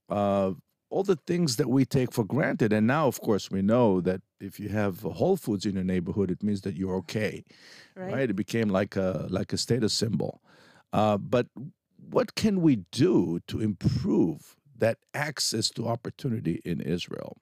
uh, 0.09 0.53
all 0.91 1.03
the 1.03 1.19
things 1.27 1.57
that 1.57 1.69
we 1.69 1.85
take 1.85 2.13
for 2.13 2.25
granted. 2.25 2.73
And 2.73 2.87
now, 2.87 3.09
of 3.09 3.21
course, 3.21 3.51
we 3.51 3.61
know 3.63 4.01
that 4.01 4.23
if 4.41 4.59
you 4.59 4.69
have 4.71 5.01
Whole 5.01 5.37
Foods 5.37 5.67
in 5.67 5.75
your 5.75 5.85
neighborhood, 5.85 6.31
it 6.31 6.43
means 6.43 6.63
that 6.63 6.77
you're 6.77 6.97
okay, 6.97 7.45
right? 7.95 8.13
right? 8.13 8.31
It 8.31 8.37
became 8.37 8.69
like 8.69 8.97
a 8.97 9.27
like 9.29 9.53
a 9.53 9.59
status 9.59 9.93
symbol. 9.93 10.41
Uh, 10.93 11.19
but 11.19 11.49
what 12.11 12.35
can 12.35 12.63
we 12.63 12.77
do 12.91 13.41
to 13.49 13.61
improve 13.61 14.57
that 14.79 14.99
access 15.13 15.69
to 15.71 15.87
opportunity 15.87 16.63
in 16.65 16.81
Israel? 16.81 17.37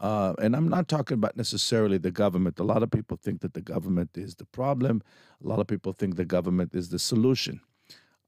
Uh, 0.00 0.32
and 0.40 0.54
I'm 0.54 0.68
not 0.68 0.86
talking 0.86 1.16
about 1.16 1.36
necessarily 1.36 1.98
the 1.98 2.12
government. 2.12 2.60
A 2.60 2.64
lot 2.64 2.82
of 2.82 2.90
people 2.90 3.16
think 3.16 3.40
that 3.40 3.54
the 3.54 3.60
government 3.60 4.10
is 4.16 4.36
the 4.36 4.44
problem. 4.46 5.02
A 5.44 5.48
lot 5.48 5.58
of 5.58 5.66
people 5.66 5.92
think 5.92 6.14
the 6.14 6.24
government 6.24 6.74
is 6.74 6.88
the 6.90 6.98
solution. 6.98 7.60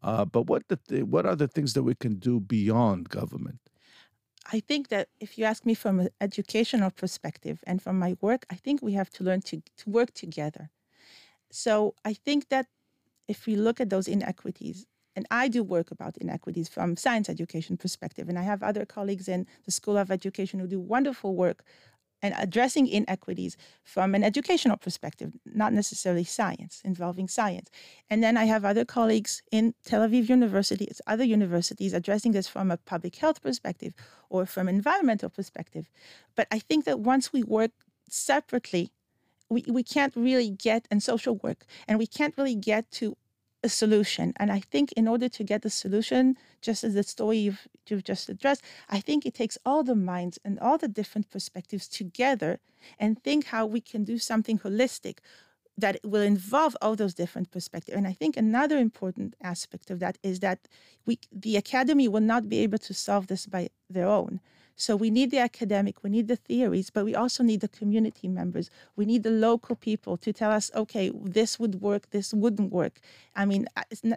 Uh, 0.03 0.25
but 0.25 0.47
what 0.49 0.67
the 0.69 0.77
th- 0.77 1.05
what 1.05 1.27
are 1.27 1.37
the 1.37 1.47
things 1.47 1.75
that 1.75 1.83
we 1.83 1.95
can 1.95 2.15
do 2.19 2.41
beyond 2.41 3.09
government? 3.09 3.61
I 4.53 4.61
think 4.61 4.89
that 4.89 5.09
if 5.21 5.39
you 5.39 5.45
ask 5.45 5.65
me 5.65 5.75
from 5.75 6.01
an 6.01 6.09
educational 6.21 6.91
perspective 6.91 7.63
and 7.67 7.81
from 7.81 7.99
my 7.99 8.17
work, 8.21 8.47
I 8.51 8.57
think 8.57 8.83
we 8.83 8.95
have 8.95 9.11
to 9.11 9.25
learn 9.25 9.43
to, 9.43 9.63
to 9.77 9.91
work 9.91 10.13
together. 10.13 10.71
So 11.51 11.95
I 12.05 12.15
think 12.15 12.49
that 12.49 12.67
if 13.29 13.47
we 13.47 13.55
look 13.55 13.81
at 13.81 13.91
those 13.91 14.09
inequities, 14.09 14.87
and 15.21 15.27
I 15.31 15.49
do 15.49 15.63
work 15.63 15.91
about 15.91 16.17
inequities 16.17 16.67
from 16.67 16.97
science 16.97 17.29
education 17.29 17.77
perspective, 17.77 18.31
and 18.31 18.39
I 18.39 18.43
have 18.43 18.63
other 18.63 18.87
colleagues 18.87 19.29
in 19.29 19.47
the 19.67 19.71
School 19.71 19.99
of 19.99 20.11
Education 20.11 20.61
who 20.61 20.67
do 20.67 20.81
wonderful 20.81 21.35
work 21.35 21.63
and 22.23 22.35
addressing 22.39 22.87
inequities 22.87 23.59
from 23.85 24.15
an 24.15 24.25
educational 24.25 24.79
perspective, 24.79 25.31
not 25.45 25.75
necessarily 25.75 26.25
science, 26.25 26.81
involving 26.87 27.29
science. 27.29 27.69
And 28.09 28.23
then 28.23 28.39
I 28.39 28.45
have 28.45 28.65
other 28.65 28.87
colleagues 28.87 29.43
in 29.53 29.75
Tel 29.85 30.09
Aviv 30.09 30.31
University, 30.31 30.87
it's 30.87 31.03
other 31.07 31.25
universities 31.25 31.93
addressing 31.93 32.33
this 32.33 32.49
from 32.49 32.71
a 32.71 32.79
public 32.79 33.17
health 33.17 33.43
perspective 33.43 33.93
or 34.31 34.47
from 34.47 34.71
environmental 34.71 35.29
perspective. 35.29 35.91
But 36.35 36.49
I 36.51 36.61
think 36.61 36.87
that 36.87 37.01
once 37.01 37.31
we 37.31 37.43
work 37.43 37.73
separately, 38.09 38.91
we, 39.51 39.67
we 39.69 39.83
can't 39.83 40.17
really 40.17 40.49
get 40.49 40.89
and 40.91 41.03
social 41.03 41.37
work 41.43 41.67
and 41.87 41.99
we 41.99 42.07
can't 42.07 42.35
really 42.39 42.55
get 42.55 42.91
to 42.93 43.19
a 43.63 43.69
solution. 43.69 44.33
And 44.37 44.51
I 44.51 44.61
think 44.61 44.93
in 44.93 45.07
order 45.07 45.29
to 45.29 45.45
get 45.45 45.63
the 45.63 45.71
solution, 45.71 46.37
just 46.63 46.85
as 46.85 46.95
the 46.95 47.03
story 47.03 47.39
you've, 47.39 47.69
you've 47.89 48.05
just 48.05 48.29
addressed, 48.29 48.63
I 48.89 49.01
think 49.01 49.27
it 49.27 49.35
takes 49.35 49.59
all 49.65 49.83
the 49.83 49.95
minds 49.95 50.39
and 50.45 50.59
all 50.59 50.79
the 50.79 50.89
different 50.89 51.31
perspectives 51.31 51.89
together 51.89 52.61
and 52.99 53.23
think 53.23 53.47
how 53.47 53.67
we 53.67 53.81
can 53.81 54.05
do 54.05 54.19
something 54.19 54.59
holistic 54.59 55.19
that 55.77 55.99
will 56.05 56.23
involve 56.23 56.77
all 56.83 56.95
those 56.95 57.15
different 57.15 57.51
perspectives. 57.51 57.97
And 57.97 58.07
I 58.07 58.13
think 58.13 58.37
another 58.37 58.79
important 58.79 59.35
aspect 59.43 59.91
of 59.91 59.99
that 60.01 60.19
is 60.23 60.41
that 60.41 60.69
we 61.07 61.19
the 61.33 61.57
academy 61.57 62.09
will 62.09 62.21
not 62.21 62.49
be 62.49 62.59
able 62.59 62.79
to 62.79 62.95
solve 62.95 63.27
this 63.29 63.47
by 63.47 63.71
their 63.89 64.07
own. 64.07 64.41
So 64.81 64.97
we 64.97 65.11
need 65.11 65.31
the 65.31 65.41
academic, 65.41 66.03
we 66.03 66.09
need 66.09 66.27
the 66.27 66.37
theories, 66.37 66.89
but 66.89 67.05
we 67.05 67.15
also 67.15 67.43
need 67.43 67.61
the 67.61 67.69
community 67.69 68.29
members. 68.29 68.71
We 68.97 69.05
need 69.05 69.25
the 69.25 69.31
local 69.31 69.77
people 69.77 70.17
to 70.17 70.33
tell 70.33 70.51
us, 70.51 70.71
okay, 70.75 71.13
this 71.23 71.61
would 71.61 71.83
work, 71.83 72.09
this 72.13 72.33
wouldn't 72.33 72.73
work. 72.73 72.99
I 73.37 73.45
mean, 73.45 73.67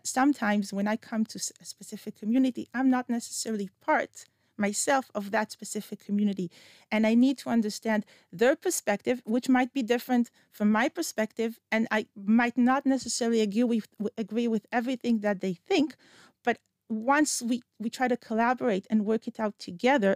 sometimes 0.05 0.71
when 0.71 0.87
I 0.87 0.95
come 0.95 1.25
to 1.25 1.37
a 1.59 1.65
specific 1.65 2.17
community, 2.17 2.69
I'm 2.73 2.89
not 2.89 3.09
necessarily 3.09 3.71
part 3.81 4.23
myself 4.55 5.11
of 5.13 5.31
that 5.31 5.51
specific 5.51 5.99
community. 6.05 6.49
And 6.89 7.05
I 7.05 7.13
need 7.13 7.37
to 7.39 7.49
understand 7.49 8.05
their 8.31 8.55
perspective, 8.55 9.21
which 9.25 9.49
might 9.49 9.73
be 9.73 9.83
different 9.83 10.31
from 10.49 10.71
my 10.71 10.87
perspective. 10.87 11.59
And 11.73 11.89
I 11.91 12.05
might 12.15 12.57
not 12.57 12.85
necessarily 12.85 13.41
agree 13.41 13.65
with, 13.65 13.87
agree 14.17 14.47
with 14.47 14.65
everything 14.71 15.19
that 15.19 15.41
they 15.41 15.55
think. 15.55 15.97
But 16.45 16.59
once 16.87 17.41
we, 17.41 17.63
we 17.79 17.89
try 17.89 18.07
to 18.07 18.15
collaborate 18.15 18.87
and 18.89 19.05
work 19.05 19.27
it 19.27 19.41
out 19.41 19.59
together, 19.59 20.15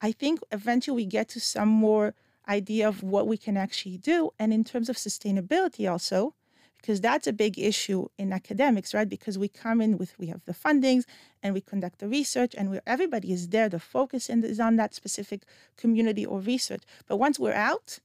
I 0.00 0.12
think 0.12 0.40
eventually 0.52 0.96
we 0.96 1.06
get 1.06 1.28
to 1.30 1.40
some 1.40 1.68
more 1.68 2.14
idea 2.48 2.88
of 2.88 3.02
what 3.02 3.26
we 3.26 3.36
can 3.36 3.56
actually 3.56 3.98
do. 3.98 4.30
And 4.38 4.52
in 4.52 4.64
terms 4.64 4.88
of 4.88 4.96
sustainability, 4.96 5.90
also, 5.90 6.34
because 6.76 7.00
that's 7.00 7.26
a 7.26 7.32
big 7.32 7.58
issue 7.58 8.06
in 8.18 8.32
academics, 8.32 8.94
right? 8.94 9.08
Because 9.08 9.38
we 9.38 9.48
come 9.48 9.80
in 9.80 9.98
with, 9.98 10.16
we 10.18 10.26
have 10.26 10.44
the 10.44 10.54
fundings 10.54 11.04
and 11.42 11.54
we 11.54 11.60
conduct 11.60 11.98
the 11.98 12.08
research 12.08 12.54
and 12.56 12.70
we 12.70 12.78
everybody 12.86 13.32
is 13.32 13.48
there. 13.48 13.68
The 13.68 13.80
focus 13.80 14.30
is 14.30 14.60
on 14.60 14.76
that 14.76 14.94
specific 14.94 15.42
community 15.76 16.24
or 16.24 16.40
research. 16.40 16.82
But 17.08 17.16
once 17.16 17.38
we're 17.38 17.54
out, 17.54 17.98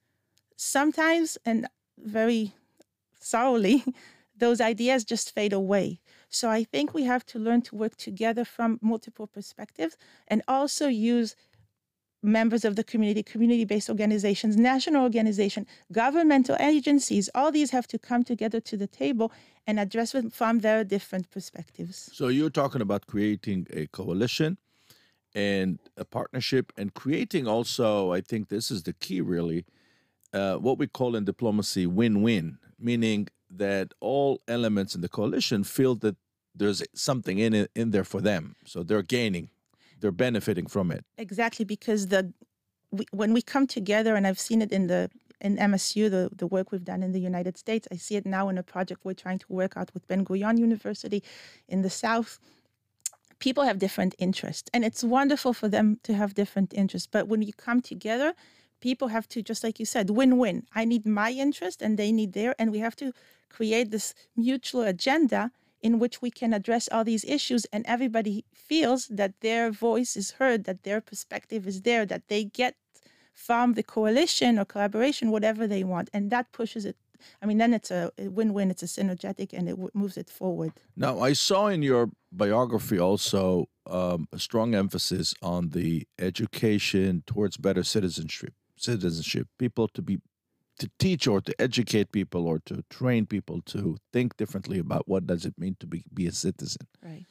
sometimes 0.55 1.37
and 1.45 1.67
very 1.97 2.53
thoroughly, 3.19 3.83
those 4.35 4.59
ideas 4.59 5.03
just 5.03 5.31
fade 5.35 5.53
away. 5.53 5.99
So 6.29 6.49
I 6.49 6.63
think 6.63 6.93
we 6.93 7.03
have 7.03 7.25
to 7.27 7.39
learn 7.39 7.61
to 7.63 7.75
work 7.75 7.97
together 7.97 8.45
from 8.45 8.79
multiple 8.81 9.27
perspectives 9.27 9.97
and 10.27 10.41
also 10.47 10.87
use 10.87 11.35
members 12.23 12.63
of 12.65 12.75
the 12.75 12.83
community, 12.83 13.23
community 13.23 13.65
based 13.65 13.89
organizations, 13.89 14.57
national 14.57 15.03
organizations, 15.03 15.67
governmental 15.91 16.55
agencies, 16.59 17.29
all 17.33 17.51
these 17.51 17.71
have 17.71 17.87
to 17.87 17.97
come 17.97 18.23
together 18.23 18.59
to 18.59 18.77
the 18.77 18.87
table 18.87 19.31
and 19.67 19.79
address 19.79 20.11
them 20.11 20.29
from 20.29 20.59
their 20.59 20.83
different 20.83 21.29
perspectives. 21.31 22.09
So 22.13 22.27
you're 22.27 22.49
talking 22.49 22.81
about 22.81 23.07
creating 23.07 23.67
a 23.73 23.87
coalition 23.87 24.57
and 25.33 25.79
a 25.97 26.05
partnership 26.05 26.73
and 26.77 26.93
creating 26.93 27.47
also, 27.47 28.11
I 28.11 28.21
think 28.21 28.49
this 28.49 28.69
is 28.71 28.83
the 28.83 28.93
key 28.93 29.21
really, 29.21 29.65
uh, 30.33 30.55
what 30.55 30.77
we 30.77 30.87
call 30.87 31.15
in 31.15 31.25
diplomacy 31.25 31.85
win 31.87 32.21
win, 32.21 32.57
meaning 32.79 33.27
that 33.49 33.93
all 33.99 34.41
elements 34.47 34.95
in 34.95 35.01
the 35.01 35.09
coalition 35.09 35.63
feel 35.63 35.95
that 35.95 36.15
there's 36.53 36.83
something 36.93 37.37
in 37.39 37.53
it 37.53 37.71
in 37.75 37.91
there 37.91 38.03
for 38.03 38.21
them. 38.21 38.55
So 38.65 38.83
they're 38.83 39.01
gaining 39.03 39.49
they're 40.01 40.11
benefiting 40.11 40.67
from 40.67 40.91
it. 40.91 41.05
Exactly, 41.17 41.65
because 41.65 42.07
the 42.07 42.33
we, 42.91 43.05
when 43.11 43.33
we 43.33 43.41
come 43.41 43.67
together, 43.67 44.15
and 44.15 44.27
I've 44.27 44.39
seen 44.39 44.61
it 44.61 44.71
in 44.71 44.87
the 44.87 45.09
in 45.39 45.57
MSU, 45.57 46.09
the, 46.09 46.29
the 46.35 46.45
work 46.45 46.71
we've 46.71 46.83
done 46.83 47.01
in 47.01 47.13
the 47.13 47.19
United 47.19 47.57
States. 47.57 47.87
I 47.91 47.95
see 47.95 48.15
it 48.15 48.25
now 48.25 48.47
in 48.49 48.57
a 48.59 48.63
project 48.63 49.01
we're 49.03 49.13
trying 49.13 49.39
to 49.39 49.45
work 49.49 49.75
out 49.75 49.91
with 49.93 50.07
Ben 50.07 50.23
Gurion 50.23 50.59
University 50.59 51.23
in 51.67 51.81
the 51.81 51.89
South. 51.89 52.39
People 53.39 53.63
have 53.63 53.79
different 53.79 54.13
interests, 54.19 54.69
and 54.73 54.85
it's 54.85 55.03
wonderful 55.03 55.53
for 55.53 55.67
them 55.67 55.99
to 56.03 56.13
have 56.13 56.35
different 56.35 56.73
interests. 56.75 57.07
But 57.11 57.27
when 57.27 57.41
you 57.41 57.53
come 57.53 57.81
together, 57.81 58.35
people 58.81 59.07
have 59.07 59.27
to, 59.29 59.41
just 59.41 59.63
like 59.63 59.79
you 59.79 59.85
said, 59.85 60.11
win 60.11 60.37
win. 60.37 60.67
I 60.75 60.85
need 60.85 61.07
my 61.07 61.31
interest, 61.31 61.81
and 61.81 61.97
they 61.97 62.11
need 62.11 62.33
their, 62.33 62.53
and 62.59 62.71
we 62.71 62.79
have 62.79 62.95
to 62.97 63.11
create 63.49 63.89
this 63.89 64.13
mutual 64.35 64.83
agenda 64.83 65.51
in 65.81 65.99
which 65.99 66.21
we 66.21 66.31
can 66.31 66.53
address 66.53 66.87
all 66.91 67.03
these 67.03 67.23
issues 67.25 67.65
and 67.73 67.85
everybody 67.87 68.45
feels 68.53 69.07
that 69.07 69.39
their 69.41 69.71
voice 69.71 70.15
is 70.15 70.31
heard, 70.31 70.63
that 70.65 70.83
their 70.83 71.01
perspective 71.01 71.67
is 71.67 71.81
there, 71.81 72.05
that 72.05 72.27
they 72.27 72.43
get 72.43 72.75
from 73.33 73.73
the 73.73 73.83
coalition 73.83 74.59
or 74.59 74.65
collaboration 74.65 75.31
whatever 75.31 75.67
they 75.67 75.83
want. 75.83 76.09
And 76.13 76.29
that 76.31 76.51
pushes 76.51 76.85
it. 76.85 76.97
I 77.41 77.45
mean, 77.45 77.57
then 77.57 77.73
it's 77.73 77.91
a 77.91 78.11
win 78.17 78.53
win, 78.53 78.71
it's 78.71 78.83
a 78.83 78.87
synergetic, 78.87 79.53
and 79.53 79.67
it 79.67 79.73
w- 79.73 79.91
moves 79.93 80.17
it 80.17 80.29
forward. 80.29 80.73
Now, 80.95 81.19
I 81.19 81.33
saw 81.33 81.67
in 81.67 81.83
your 81.83 82.09
biography 82.31 82.99
also 82.99 83.69
um, 83.85 84.27
a 84.31 84.39
strong 84.39 84.73
emphasis 84.73 85.35
on 85.41 85.69
the 85.69 86.07
education 86.19 87.23
towards 87.27 87.57
better 87.57 87.83
citizenship. 87.83 88.53
Citizenship, 88.75 89.47
people 89.59 89.87
to 89.89 90.01
be 90.01 90.19
to 90.81 90.89
teach 90.97 91.27
or 91.27 91.39
to 91.41 91.53
educate 91.61 92.11
people 92.11 92.47
or 92.47 92.57
to 92.65 92.83
train 92.89 93.27
people 93.27 93.61
to 93.61 93.97
think 94.11 94.35
differently 94.35 94.79
about 94.79 95.07
what 95.07 95.27
does 95.27 95.45
it 95.45 95.53
mean 95.59 95.75
to 95.79 95.85
be, 95.85 96.03
be 96.11 96.25
a 96.25 96.31
citizen. 96.31 96.87
Right. 97.03 97.27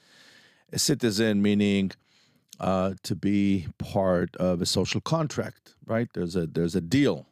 A 0.72 0.78
citizen 0.78 1.42
meaning 1.42 1.90
uh, 2.60 2.92
to 3.02 3.16
be 3.16 3.66
part 3.78 4.36
of 4.36 4.62
a 4.62 4.66
social 4.66 5.00
contract, 5.00 5.74
right? 5.84 6.08
There's 6.14 6.36
a 6.36 6.46
there's 6.46 6.76
a 6.76 6.80
deal. 6.80 7.26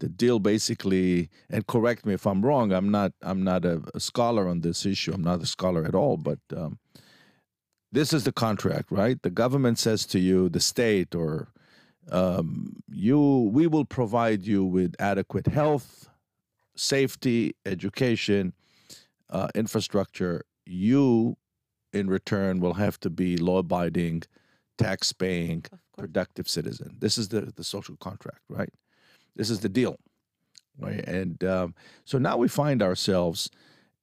The 0.00 0.08
deal 0.08 0.40
basically, 0.40 1.30
and 1.48 1.64
correct 1.68 2.04
me 2.04 2.14
if 2.14 2.26
I'm 2.26 2.44
wrong. 2.44 2.72
I'm 2.72 2.90
not. 2.90 3.12
I'm 3.22 3.44
not 3.44 3.64
a, 3.64 3.80
a 3.94 4.00
scholar 4.00 4.48
on 4.48 4.62
this 4.62 4.84
issue. 4.84 5.12
I'm 5.12 5.22
not 5.22 5.40
a 5.40 5.46
scholar 5.46 5.84
at 5.84 5.94
all. 5.94 6.16
But 6.16 6.40
um, 6.56 6.80
this 7.92 8.12
is 8.12 8.24
the 8.24 8.32
contract, 8.32 8.90
right? 8.90 9.22
The 9.22 9.30
government 9.30 9.78
says 9.78 10.04
to 10.06 10.18
you, 10.18 10.48
the 10.48 10.58
state 10.58 11.14
or 11.14 11.46
um, 12.10 12.76
you, 12.90 13.50
we 13.52 13.66
will 13.66 13.84
provide 13.84 14.44
you 14.44 14.64
with 14.64 14.94
adequate 14.98 15.46
health, 15.46 16.08
safety, 16.76 17.54
education, 17.64 18.52
uh, 19.30 19.48
infrastructure. 19.54 20.44
You, 20.66 21.36
in 21.92 22.08
return, 22.08 22.60
will 22.60 22.74
have 22.74 22.98
to 23.00 23.10
be 23.10 23.36
law-abiding, 23.36 24.22
tax-paying, 24.78 25.64
productive 25.96 26.48
citizen. 26.48 26.96
This 26.98 27.18
is 27.18 27.28
the 27.28 27.52
the 27.54 27.64
social 27.64 27.96
contract, 27.96 28.40
right? 28.48 28.72
This 29.36 29.50
is 29.50 29.60
the 29.60 29.68
deal, 29.68 29.96
right? 30.78 31.06
And 31.06 31.42
um, 31.44 31.74
so 32.04 32.18
now 32.18 32.36
we 32.36 32.48
find 32.48 32.82
ourselves 32.82 33.50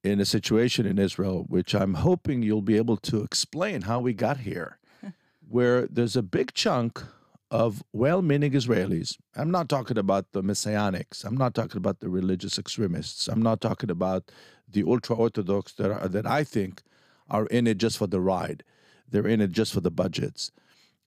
in 0.02 0.20
a 0.20 0.24
situation 0.24 0.86
in 0.86 0.98
Israel, 0.98 1.44
which 1.48 1.74
I'm 1.74 1.94
hoping 1.94 2.42
you'll 2.42 2.62
be 2.62 2.76
able 2.76 2.96
to 2.98 3.22
explain 3.22 3.82
how 3.82 4.00
we 4.00 4.12
got 4.12 4.38
here, 4.38 4.78
where 5.48 5.86
there's 5.86 6.16
a 6.16 6.22
big 6.22 6.54
chunk 6.54 7.04
of 7.52 7.84
well 7.92 8.22
meaning 8.22 8.52
Israelis. 8.52 9.18
I'm 9.36 9.50
not 9.50 9.68
talking 9.68 9.98
about 9.98 10.32
the 10.32 10.42
messianics. 10.42 11.22
I'm 11.22 11.36
not 11.36 11.54
talking 11.54 11.76
about 11.76 12.00
the 12.00 12.08
religious 12.08 12.58
extremists. 12.58 13.28
I'm 13.28 13.42
not 13.42 13.60
talking 13.60 13.90
about 13.90 14.32
the 14.66 14.82
ultra 14.84 15.14
Orthodox 15.14 15.74
that, 15.74 15.90
are, 15.90 16.08
that 16.08 16.26
I 16.26 16.44
think 16.44 16.82
are 17.28 17.44
in 17.46 17.66
it 17.66 17.76
just 17.76 17.98
for 17.98 18.06
the 18.06 18.22
ride. 18.22 18.64
They're 19.06 19.28
in 19.28 19.42
it 19.42 19.52
just 19.52 19.74
for 19.74 19.82
the 19.82 19.90
budgets. 19.90 20.50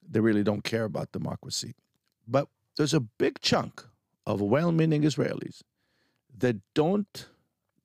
They 0.08 0.20
really 0.20 0.44
don't 0.44 0.64
care 0.64 0.84
about 0.84 1.12
democracy. 1.12 1.74
But 2.28 2.48
there's 2.78 2.94
a 2.94 3.00
big 3.00 3.42
chunk 3.42 3.84
of 4.28 4.40
well 4.40 4.72
meaning 4.72 5.02
Israelis 5.02 5.64
that 6.38 6.58
don't 6.76 7.28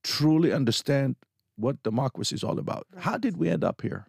truly 0.03 0.53
understand 0.53 1.17
what 1.57 1.83
democracy 1.83 2.35
is 2.35 2.45
all 2.45 2.59
about. 2.59 2.87
Right. 2.93 3.05
How 3.05 3.17
did 3.17 3.39
we 3.39 3.49
end 3.49 3.65
up 3.65 3.81
here? 3.81 4.07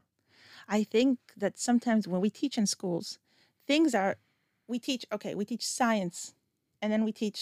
I 0.67 0.83
think 0.83 1.19
that 1.37 1.57
sometimes 1.57 2.05
when 2.05 2.19
we 2.19 2.29
teach 2.29 2.57
in 2.57 2.67
schools, 2.67 3.17
things 3.65 3.95
are, 3.95 4.17
we 4.71 4.79
teach, 4.79 5.03
okay, 5.15 5.33
we 5.35 5.45
teach 5.45 5.65
science, 5.79 6.33
and 6.81 6.91
then 6.91 7.03
we 7.07 7.11
teach 7.11 7.39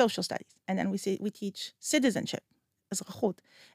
social 0.00 0.22
studies, 0.22 0.52
and 0.66 0.78
then 0.78 0.88
we 0.92 0.98
see, 1.04 1.18
we 1.20 1.30
teach 1.30 1.72
citizenship, 1.80 2.44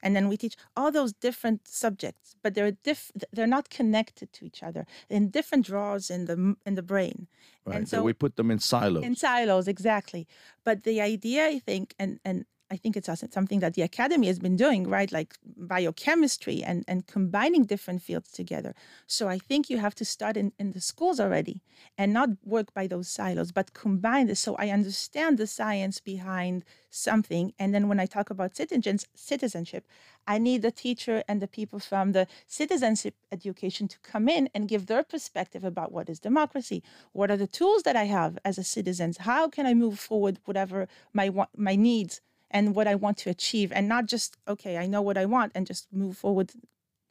and 0.01 0.15
then 0.15 0.27
we 0.27 0.37
teach 0.37 0.55
all 0.75 0.91
those 0.91 1.13
different 1.13 1.67
subjects, 1.67 2.35
but 2.43 2.53
they're 2.55 2.71
diff- 2.71 3.11
they're 3.31 3.55
not 3.57 3.69
connected 3.69 4.27
to 4.33 4.45
each 4.45 4.63
other 4.63 4.85
in 5.09 5.29
different 5.29 5.65
drawers 5.65 6.09
in 6.09 6.25
the 6.25 6.55
in 6.67 6.73
the 6.75 6.81
brain. 6.81 7.27
Right. 7.65 7.77
And 7.77 7.89
so, 7.89 7.97
so 7.97 8.03
we 8.03 8.13
put 8.13 8.35
them 8.35 8.49
in 8.51 8.59
silos. 8.59 9.03
In 9.03 9.15
silos, 9.15 9.67
exactly. 9.67 10.27
But 10.63 10.83
the 10.83 10.99
idea, 11.01 11.41
I 11.55 11.59
think, 11.59 11.93
and 11.99 12.19
and 12.25 12.45
I 12.73 12.77
think 12.77 12.97
it's 12.97 13.09
something 13.31 13.59
that 13.59 13.75
the 13.75 13.83
academy 13.83 14.25
has 14.25 14.39
been 14.39 14.55
doing, 14.55 14.87
right? 14.87 15.11
Like 15.11 15.35
biochemistry 15.55 16.63
and, 16.63 16.83
and 16.87 17.05
combining 17.05 17.65
different 17.65 18.01
fields 18.01 18.31
together. 18.31 18.73
So 19.05 19.27
I 19.27 19.37
think 19.37 19.69
you 19.69 19.77
have 19.77 19.93
to 19.95 20.05
start 20.05 20.35
in, 20.37 20.53
in 20.57 20.71
the 20.71 20.81
schools 20.81 21.19
already 21.19 21.61
and 21.99 22.11
not 22.11 22.29
work 22.43 22.73
by 22.73 22.87
those 22.87 23.07
silos, 23.07 23.51
but 23.51 23.73
combine 23.73 24.25
this. 24.25 24.39
So 24.39 24.55
I 24.55 24.69
understand 24.69 25.37
the 25.37 25.45
science 25.45 25.99
behind 25.99 26.65
something. 26.89 27.53
And 27.59 27.75
then 27.75 27.87
when 27.87 27.99
I 27.99 28.07
talk 28.07 28.31
about 28.31 28.55
citizens, 28.55 29.05
citizenship, 29.13 29.85
I 30.27 30.39
need 30.39 30.63
the 30.63 30.71
teacher 30.71 31.23
and 31.27 31.41
the 31.41 31.47
people 31.47 31.77
from 31.77 32.13
the 32.13 32.25
citizenship 32.47 33.13
education 33.31 33.87
to 33.87 33.99
come 33.99 34.27
in 34.27 34.49
and 34.55 34.67
give 34.67 34.87
their 34.87 35.03
perspective 35.03 35.63
about 35.63 35.91
what 35.91 36.09
is 36.09 36.19
democracy. 36.19 36.81
What 37.11 37.29
are 37.29 37.37
the 37.37 37.45
tools 37.45 37.83
that 37.83 37.95
I 37.95 38.05
have 38.05 38.39
as 38.43 38.57
a 38.57 38.63
citizen? 38.63 39.13
How 39.19 39.47
can 39.47 39.67
I 39.67 39.75
move 39.75 39.99
forward 39.99 40.39
whatever 40.45 40.87
my 41.13 41.29
my 41.55 41.75
needs 41.75 42.21
and 42.53 42.75
what 42.75 42.87
I 42.87 42.95
want 42.95 43.17
to 43.17 43.29
achieve, 43.29 43.71
and 43.73 43.89
not 43.89 44.05
just, 44.05 44.37
okay, 44.47 44.77
I 44.77 44.85
know 44.85 45.01
what 45.01 45.17
I 45.17 45.25
want 45.25 45.51
and 45.55 45.67
just 45.67 45.91
move 45.91 46.15
forward 46.17 46.51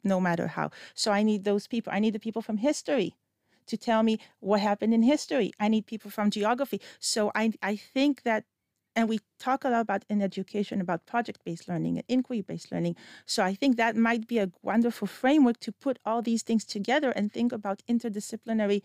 no 0.03 0.19
matter 0.19 0.47
how. 0.47 0.71
So 0.95 1.11
I 1.11 1.21
need 1.21 1.43
those 1.43 1.67
people. 1.67 1.93
I 1.93 1.99
need 1.99 2.13
the 2.13 2.19
people 2.19 2.41
from 2.41 2.57
history 2.57 3.13
to 3.67 3.77
tell 3.77 4.03
me 4.03 4.19
what 4.39 4.59
happened 4.59 4.93
in 4.93 5.03
history. 5.03 5.51
I 5.59 5.67
need 5.67 5.85
people 5.85 6.09
from 6.11 6.29
geography. 6.29 6.81
So 6.99 7.31
I, 7.35 7.53
I 7.61 7.75
think 7.75 8.23
that, 8.23 8.45
and 8.95 9.09
we 9.09 9.19
talk 9.39 9.63
a 9.63 9.69
lot 9.69 9.81
about 9.81 10.03
in 10.09 10.21
education 10.21 10.81
about 10.81 11.05
project 11.05 11.39
based 11.45 11.67
learning 11.67 11.97
and 11.97 12.05
inquiry 12.07 12.41
based 12.41 12.71
learning. 12.71 12.95
So 13.25 13.43
I 13.43 13.53
think 13.53 13.77
that 13.77 13.95
might 13.95 14.27
be 14.27 14.39
a 14.39 14.51
wonderful 14.61 15.07
framework 15.07 15.59
to 15.61 15.71
put 15.71 15.99
all 16.05 16.21
these 16.21 16.43
things 16.43 16.63
together 16.65 17.11
and 17.11 17.31
think 17.31 17.51
about 17.51 17.81
interdisciplinary 17.89 18.81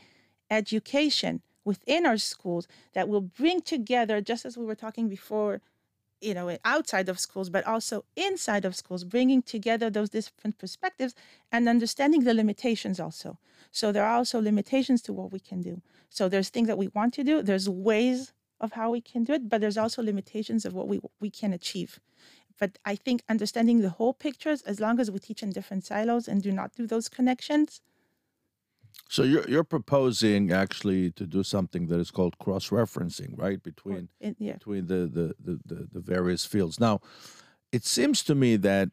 education 0.50 1.42
within 1.64 2.06
our 2.06 2.16
schools 2.16 2.66
that 2.94 3.08
will 3.08 3.20
bring 3.20 3.60
together, 3.60 4.20
just 4.20 4.44
as 4.46 4.56
we 4.56 4.64
were 4.64 4.74
talking 4.74 5.08
before 5.08 5.60
you 6.20 6.34
know 6.34 6.56
outside 6.64 7.08
of 7.08 7.18
schools 7.20 7.50
but 7.50 7.66
also 7.66 8.04
inside 8.16 8.64
of 8.64 8.74
schools 8.76 9.04
bringing 9.04 9.42
together 9.42 9.90
those 9.90 10.10
different 10.10 10.58
perspectives 10.58 11.14
and 11.52 11.68
understanding 11.68 12.24
the 12.24 12.34
limitations 12.34 12.98
also. 13.00 13.38
So 13.70 13.92
there 13.92 14.04
are 14.04 14.16
also 14.16 14.40
limitations 14.40 15.02
to 15.02 15.12
what 15.12 15.32
we 15.32 15.40
can 15.40 15.60
do. 15.60 15.82
So 16.10 16.28
there's 16.28 16.48
things 16.48 16.68
that 16.68 16.78
we 16.78 16.88
want 16.88 17.14
to 17.14 17.24
do 17.24 17.42
there's 17.42 17.68
ways 17.68 18.32
of 18.60 18.72
how 18.72 18.90
we 18.90 19.00
can 19.00 19.24
do 19.24 19.34
it 19.34 19.48
but 19.48 19.60
there's 19.60 19.78
also 19.78 20.02
limitations 20.02 20.64
of 20.64 20.74
what 20.74 20.88
we 20.88 21.00
we 21.20 21.30
can 21.30 21.52
achieve. 21.52 22.00
But 22.58 22.78
i 22.84 22.94
think 22.96 23.22
understanding 23.28 23.80
the 23.80 23.90
whole 23.98 24.14
pictures 24.14 24.62
as 24.62 24.80
long 24.80 24.98
as 25.00 25.10
we 25.10 25.18
teach 25.20 25.42
in 25.42 25.50
different 25.50 25.84
silos 25.84 26.26
and 26.28 26.42
do 26.42 26.52
not 26.52 26.74
do 26.74 26.86
those 26.86 27.08
connections 27.08 27.80
so 29.08 29.22
you're 29.22 29.48
you're 29.48 29.64
proposing 29.64 30.52
actually 30.52 31.10
to 31.12 31.26
do 31.26 31.42
something 31.42 31.86
that 31.88 31.98
is 31.98 32.10
called 32.10 32.38
cross 32.38 32.68
referencing, 32.68 33.36
right? 33.36 33.62
Between 33.62 34.08
in, 34.20 34.36
yeah. 34.38 34.52
between 34.54 34.86
the 34.86 35.06
the, 35.06 35.34
the 35.42 35.60
the, 35.64 35.88
the 35.94 36.00
various 36.00 36.44
fields. 36.44 36.78
Now, 36.78 37.00
it 37.72 37.84
seems 37.86 38.22
to 38.24 38.34
me 38.34 38.56
that 38.56 38.90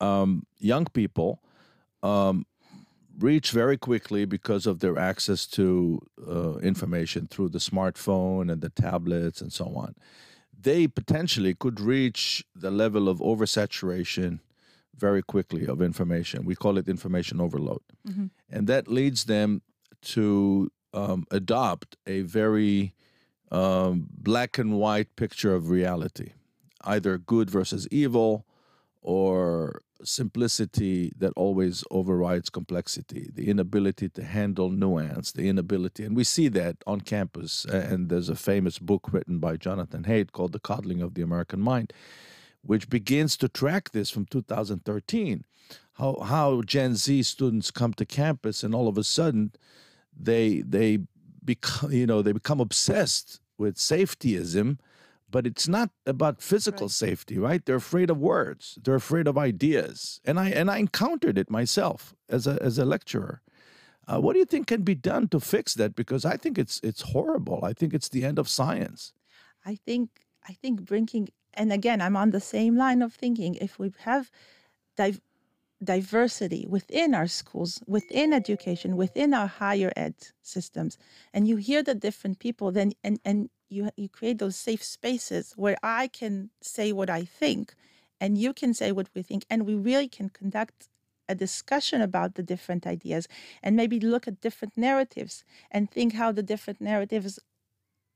um, 0.00 0.46
young 0.58 0.86
people 0.86 1.42
um, 2.02 2.44
reach 3.18 3.52
very 3.52 3.76
quickly 3.76 4.24
because 4.24 4.66
of 4.66 4.80
their 4.80 4.98
access 4.98 5.46
to 5.46 6.00
uh, 6.28 6.56
information 6.58 7.28
through 7.28 7.50
the 7.50 7.58
smartphone 7.58 8.50
and 8.50 8.60
the 8.60 8.70
tablets 8.70 9.40
and 9.40 9.52
so 9.52 9.66
on. 9.76 9.94
They 10.60 10.88
potentially 10.88 11.54
could 11.54 11.80
reach 11.80 12.44
the 12.54 12.70
level 12.70 13.08
of 13.08 13.18
oversaturation 13.18 14.40
very 14.96 15.22
quickly 15.22 15.66
of 15.66 15.80
information. 15.80 16.44
We 16.44 16.54
call 16.54 16.78
it 16.78 16.88
information 16.88 17.40
overload. 17.40 17.82
Mm-hmm. 18.06 18.26
And 18.50 18.66
that 18.66 18.88
leads 18.88 19.24
them 19.24 19.62
to 20.02 20.70
um, 20.92 21.26
adopt 21.30 21.96
a 22.06 22.22
very 22.22 22.94
um, 23.50 24.08
black 24.12 24.58
and 24.58 24.78
white 24.78 25.14
picture 25.16 25.54
of 25.54 25.70
reality, 25.70 26.32
either 26.84 27.18
good 27.18 27.50
versus 27.50 27.86
evil 27.90 28.46
or 29.00 29.82
simplicity 30.04 31.12
that 31.18 31.32
always 31.36 31.84
overrides 31.90 32.50
complexity, 32.50 33.30
the 33.32 33.48
inability 33.48 34.08
to 34.08 34.22
handle 34.24 34.70
nuance, 34.70 35.32
the 35.32 35.48
inability, 35.48 36.04
and 36.04 36.16
we 36.16 36.24
see 36.24 36.48
that 36.48 36.76
on 36.86 37.00
campus. 37.00 37.64
And 37.64 38.08
there's 38.08 38.28
a 38.28 38.36
famous 38.36 38.78
book 38.78 39.12
written 39.12 39.38
by 39.38 39.56
Jonathan 39.56 40.04
Haidt 40.04 40.32
called 40.32 40.52
The 40.52 40.60
Coddling 40.60 41.02
of 41.02 41.14
the 41.14 41.22
American 41.22 41.60
Mind 41.60 41.92
which 42.62 42.88
begins 42.88 43.36
to 43.36 43.48
track 43.48 43.90
this 43.90 44.10
from 44.10 44.26
2013. 44.26 45.44
How 45.94 46.18
how 46.20 46.62
Gen 46.62 46.94
Z 46.96 47.22
students 47.24 47.70
come 47.70 47.92
to 47.94 48.06
campus 48.06 48.62
and 48.62 48.74
all 48.74 48.88
of 48.88 48.96
a 48.96 49.04
sudden 49.04 49.52
they 50.18 50.62
they 50.62 51.00
become 51.44 51.92
you 51.92 52.06
know 52.06 52.22
they 52.22 52.32
become 52.32 52.60
obsessed 52.60 53.40
with 53.58 53.76
safetyism, 53.76 54.78
but 55.30 55.46
it's 55.46 55.68
not 55.68 55.90
about 56.06 56.42
physical 56.42 56.86
right. 56.86 56.90
safety, 56.90 57.38
right? 57.38 57.64
They're 57.64 57.76
afraid 57.76 58.10
of 58.10 58.18
words, 58.18 58.78
they're 58.82 58.94
afraid 58.94 59.26
of 59.26 59.36
ideas, 59.36 60.20
and 60.24 60.38
I 60.38 60.50
and 60.50 60.70
I 60.70 60.78
encountered 60.78 61.38
it 61.38 61.50
myself 61.50 62.14
as 62.28 62.46
a 62.46 62.62
as 62.62 62.78
a 62.78 62.84
lecturer. 62.84 63.42
Uh, 64.08 64.20
what 64.20 64.32
do 64.32 64.40
you 64.40 64.44
think 64.44 64.66
can 64.66 64.82
be 64.82 64.96
done 64.96 65.28
to 65.28 65.38
fix 65.38 65.74
that? 65.74 65.94
Because 65.94 66.24
I 66.24 66.36
think 66.36 66.58
it's 66.58 66.80
it's 66.82 67.02
horrible. 67.02 67.60
I 67.64 67.72
think 67.72 67.94
it's 67.94 68.08
the 68.08 68.24
end 68.24 68.38
of 68.38 68.48
science. 68.48 69.12
I 69.64 69.76
think 69.76 70.10
I 70.48 70.54
think 70.54 70.84
bringing 70.84 71.28
and 71.54 71.72
again, 71.72 72.00
I'm 72.00 72.16
on 72.16 72.30
the 72.30 72.40
same 72.40 72.76
line 72.76 73.02
of 73.02 73.14
thinking. 73.14 73.54
If 73.56 73.78
we 73.78 73.92
have 74.00 74.30
div- 74.96 75.20
diversity 75.82 76.66
within 76.68 77.14
our 77.14 77.26
schools, 77.26 77.82
within 77.86 78.32
education, 78.32 78.96
within 78.96 79.34
our 79.34 79.46
higher 79.46 79.92
ed 79.96 80.14
systems, 80.42 80.98
and 81.32 81.48
you 81.48 81.56
hear 81.56 81.82
the 81.82 81.94
different 81.94 82.38
people, 82.38 82.72
then 82.72 82.92
and 83.02 83.18
and 83.24 83.50
you 83.68 83.90
you 83.96 84.08
create 84.08 84.38
those 84.38 84.56
safe 84.56 84.82
spaces 84.82 85.52
where 85.56 85.76
I 85.82 86.08
can 86.08 86.50
say 86.60 86.92
what 86.92 87.10
I 87.10 87.24
think, 87.24 87.74
and 88.20 88.38
you 88.38 88.52
can 88.52 88.74
say 88.74 88.92
what 88.92 89.08
we 89.14 89.22
think, 89.22 89.44
and 89.50 89.66
we 89.66 89.74
really 89.74 90.08
can 90.08 90.28
conduct 90.30 90.88
a 91.28 91.34
discussion 91.34 92.00
about 92.02 92.34
the 92.34 92.42
different 92.42 92.86
ideas 92.86 93.26
and 93.62 93.76
maybe 93.76 93.98
look 93.98 94.26
at 94.28 94.40
different 94.40 94.76
narratives 94.76 95.44
and 95.70 95.90
think 95.90 96.14
how 96.14 96.32
the 96.32 96.42
different 96.42 96.80
narratives 96.80 97.38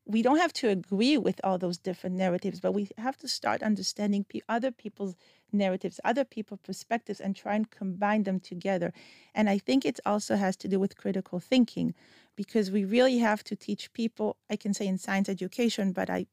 we 0.07 0.23
don't 0.23 0.39
have 0.39 0.53
to 0.53 0.69
agree 0.69 1.19
with 1.19 1.41
all 1.43 1.59
those 1.59 1.79
different 1.79 2.17
narratives, 2.17 2.61
but 2.61 2.73
we 2.73 2.89
have 2.97 3.17
to 3.19 3.29
start 3.29 3.63
understanding 3.63 4.25
other 4.49 4.71
people's 4.71 5.17
narratives, 5.53 6.01
other 6.05 6.25
people's 6.25 6.61
perspectives, 6.63 7.21
and 7.21 7.35
try 7.35 7.57
and 7.57 7.71
combine 7.71 8.23
them 8.23 8.39
together. 8.39 8.93
And 9.35 9.51
I 9.51 9.59
think 9.59 9.85
it 9.85 9.99
also 10.07 10.37
has 10.37 10.57
to 10.59 10.69
do 10.69 10.79
with 10.79 10.97
critical 10.97 11.41
thinking, 11.41 11.93
because 12.37 12.71
we 12.71 12.85
really 12.85 13.19
have 13.19 13.43
to 13.45 13.57
teach 13.57 13.93
people. 13.93 14.37
I 14.49 14.57
can 14.57 14.73
say 14.75 14.87
in 14.87 14.99
science 14.99 15.29
education, 15.29 15.93
but 15.93 16.09
I 16.09 16.27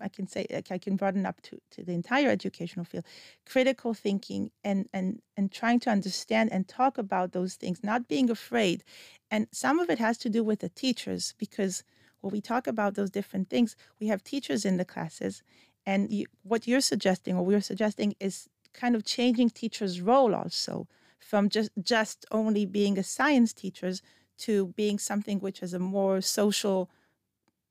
I 0.00 0.08
can 0.08 0.26
say 0.26 0.46
I 0.70 0.78
can 0.78 0.96
broaden 0.96 1.26
up 1.26 1.40
to, 1.42 1.60
to 1.72 1.84
the 1.84 1.92
entire 1.92 2.30
educational 2.30 2.84
field, 2.84 3.04
critical 3.46 3.94
thinking 3.94 4.50
and 4.64 4.88
and 4.92 5.20
and 5.36 5.52
trying 5.52 5.80
to 5.80 5.90
understand 5.90 6.52
and 6.52 6.66
talk 6.66 6.98
about 6.98 7.32
those 7.32 7.54
things, 7.54 7.84
not 7.84 8.08
being 8.08 8.30
afraid. 8.30 8.82
And 9.30 9.46
some 9.52 9.78
of 9.78 9.90
it 9.90 9.98
has 9.98 10.18
to 10.18 10.30
do 10.30 10.42
with 10.42 10.60
the 10.60 10.68
teachers 10.68 11.34
because 11.38 11.84
when 12.20 12.32
we 12.32 12.40
talk 12.40 12.66
about 12.66 12.94
those 12.94 13.10
different 13.10 13.48
things, 13.48 13.76
we 14.00 14.08
have 14.08 14.22
teachers 14.22 14.64
in 14.64 14.76
the 14.76 14.84
classes, 14.84 15.42
and 15.86 16.12
you, 16.12 16.26
what 16.42 16.66
you're 16.66 16.80
suggesting 16.80 17.36
or 17.36 17.44
we're 17.44 17.60
suggesting 17.60 18.14
is 18.20 18.48
kind 18.72 18.94
of 18.94 19.04
changing 19.04 19.50
teachers' 19.50 20.00
role 20.00 20.34
also 20.34 20.86
from 21.18 21.48
just 21.48 21.70
just 21.82 22.26
only 22.30 22.64
being 22.66 22.98
a 22.98 23.02
science 23.02 23.52
teachers 23.52 24.02
to 24.38 24.68
being 24.68 24.98
something 24.98 25.38
which 25.38 25.62
is 25.62 25.74
a 25.74 25.78
more 25.78 26.20
social 26.20 26.90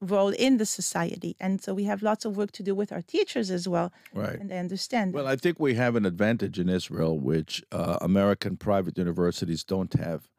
role 0.01 0.29
in 0.29 0.57
the 0.57 0.65
society. 0.65 1.35
And 1.39 1.61
so 1.61 1.73
we 1.73 1.83
have 1.85 2.01
lots 2.01 2.25
of 2.25 2.37
work 2.37 2.51
to 2.53 2.63
do 2.63 2.73
with 2.73 2.91
our 2.91 3.01
teachers 3.01 3.51
as 3.51 3.67
well. 3.67 3.91
Right. 4.13 4.39
And 4.39 4.49
they 4.49 4.57
understand. 4.57 5.13
Well, 5.13 5.27
I 5.27 5.35
think 5.35 5.59
we 5.59 5.73
have 5.75 5.95
an 5.95 6.05
advantage 6.05 6.59
in 6.59 6.69
Israel, 6.69 7.19
which 7.19 7.63
uh, 7.71 7.97
American 8.01 8.55
private 8.55 8.97
universities 8.97 9.63
don't 9.63 9.93
have. 9.93 10.29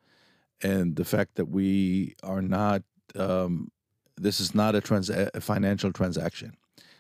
And 0.63 0.97
the 0.97 1.05
fact 1.05 1.35
that 1.35 1.47
we 1.47 2.15
are 2.23 2.43
not, 2.43 2.83
um, 3.17 3.71
this 4.23 4.41
is 4.41 4.55
not 4.55 4.75
a, 4.75 4.81
trans- 4.81 5.11
a 5.11 5.41
financial 5.41 5.93
transaction. 5.93 6.57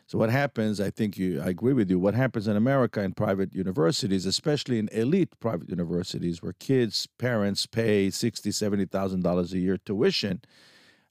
So 0.07 0.19
what 0.19 0.31
happens? 0.31 0.81
I 0.81 0.91
think 0.91 1.17
you. 1.17 1.41
I 1.41 1.51
agree 1.51 1.73
with 1.73 1.89
you. 1.89 1.97
What 2.01 2.15
happens 2.15 2.49
in 2.49 2.57
America 2.57 3.01
in 3.01 3.13
private 3.13 3.55
universities, 3.55 4.27
especially 4.27 4.81
in 4.81 4.89
elite 4.89 5.39
private 5.39 5.69
universities, 5.69 6.43
where 6.43 6.55
kids' 6.55 7.07
parents 7.19 7.65
pay 7.67 8.11
sixty, 8.11 8.51
seventy 8.51 8.87
thousand 8.87 9.23
dollars 9.23 9.53
a 9.53 9.61
year 9.61 9.79
tuition, 9.79 10.41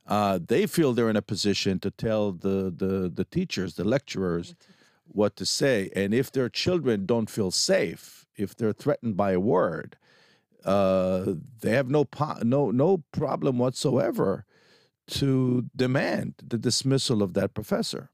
uh, 0.06 0.38
they 0.46 0.66
feel 0.68 0.92
they're 0.92 1.10
in 1.10 1.16
a 1.16 1.22
position 1.22 1.80
to 1.80 1.92
tell 1.92 2.34
the 2.34 2.74
the 2.76 3.10
the 3.14 3.24
teachers, 3.24 3.76
the 3.76 3.86
lecturers, 3.86 4.54
what 5.06 5.38
to 5.38 5.46
say. 5.46 5.90
And 5.96 6.14
if 6.14 6.30
their 6.30 6.50
children 6.50 7.06
don't 7.06 7.30
feel 7.30 7.52
safe, 7.52 8.26
if 8.36 8.54
they're 8.54 8.74
threatened 8.74 9.16
by 9.16 9.32
a 9.32 9.40
word, 9.40 9.96
uh, 10.66 11.36
they 11.62 11.72
have 11.72 11.90
no 11.90 12.04
po- 12.04 12.42
no 12.44 12.70
no 12.70 12.98
problem 13.14 13.60
whatsoever 13.60 14.44
to 15.10 15.66
demand 15.76 16.36
the 16.46 16.58
dismissal 16.58 17.22
of 17.22 17.34
that 17.34 17.54
professor. 17.54 18.10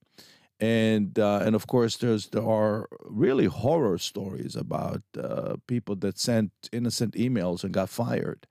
And 0.60 1.20
uh, 1.20 1.42
and 1.44 1.54
of 1.54 1.68
course 1.68 1.98
there's 1.98 2.28
there 2.28 2.48
are 2.48 2.88
really 3.04 3.46
horror 3.46 3.98
stories 3.98 4.56
about 4.56 5.02
uh, 5.22 5.58
people 5.68 5.96
that 5.98 6.18
sent 6.18 6.52
innocent 6.72 7.14
emails 7.16 7.64
and 7.66 7.74
got 7.74 7.90
fired 7.90 8.48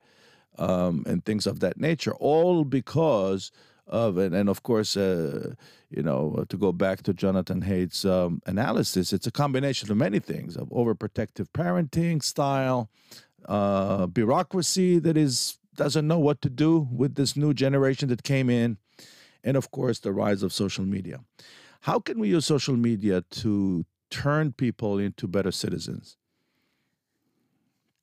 um, 0.59 1.03
and 1.07 1.25
things 1.25 1.47
of 1.47 1.61
that 1.61 1.79
nature 1.79 2.13
all 2.13 2.63
because 2.63 3.51
of 3.87 4.17
it 4.17 4.33
and 4.33 4.49
of 4.49 4.61
course 4.63 4.97
uh, 4.97 5.53
you 5.89 6.01
know 6.01 6.43
to 6.49 6.57
go 6.57 6.71
back 6.71 7.03
to 7.03 7.13
jonathan 7.13 7.61
haidt's 7.61 8.03
um, 8.03 8.41
analysis 8.47 9.13
it's 9.13 9.27
a 9.27 9.31
combination 9.31 9.91
of 9.91 9.97
many 9.97 10.19
things 10.19 10.55
of 10.57 10.67
overprotective 10.69 11.47
parenting 11.53 12.23
style 12.23 12.89
uh, 13.47 14.07
bureaucracy 14.07 14.97
that 14.97 15.15
is 15.17 15.59
doesn't 15.75 16.07
know 16.07 16.19
what 16.19 16.41
to 16.41 16.49
do 16.49 16.87
with 16.91 17.15
this 17.15 17.35
new 17.35 17.53
generation 17.53 18.09
that 18.09 18.23
came 18.23 18.49
in 18.49 18.77
and 19.43 19.57
of 19.57 19.71
course 19.71 19.99
the 19.99 20.11
rise 20.11 20.43
of 20.43 20.51
social 20.51 20.85
media 20.85 21.19
how 21.81 21.99
can 21.99 22.19
we 22.19 22.29
use 22.29 22.47
social 22.47 22.75
media 22.75 23.21
to 23.29 23.85
turn 24.09 24.53
people 24.53 24.97
into 24.97 25.27
better 25.27 25.51
citizens? 25.51 26.17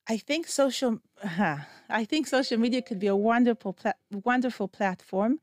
I 0.08 0.18
think 0.18 0.46
social, 0.46 1.00
I 1.90 2.04
think 2.04 2.26
social 2.26 2.58
media 2.58 2.80
could 2.80 3.00
be 3.00 3.08
a 3.08 3.16
wonderful, 3.16 3.72
pla- 3.72 4.00
wonderful 4.24 4.68
platform, 4.68 5.40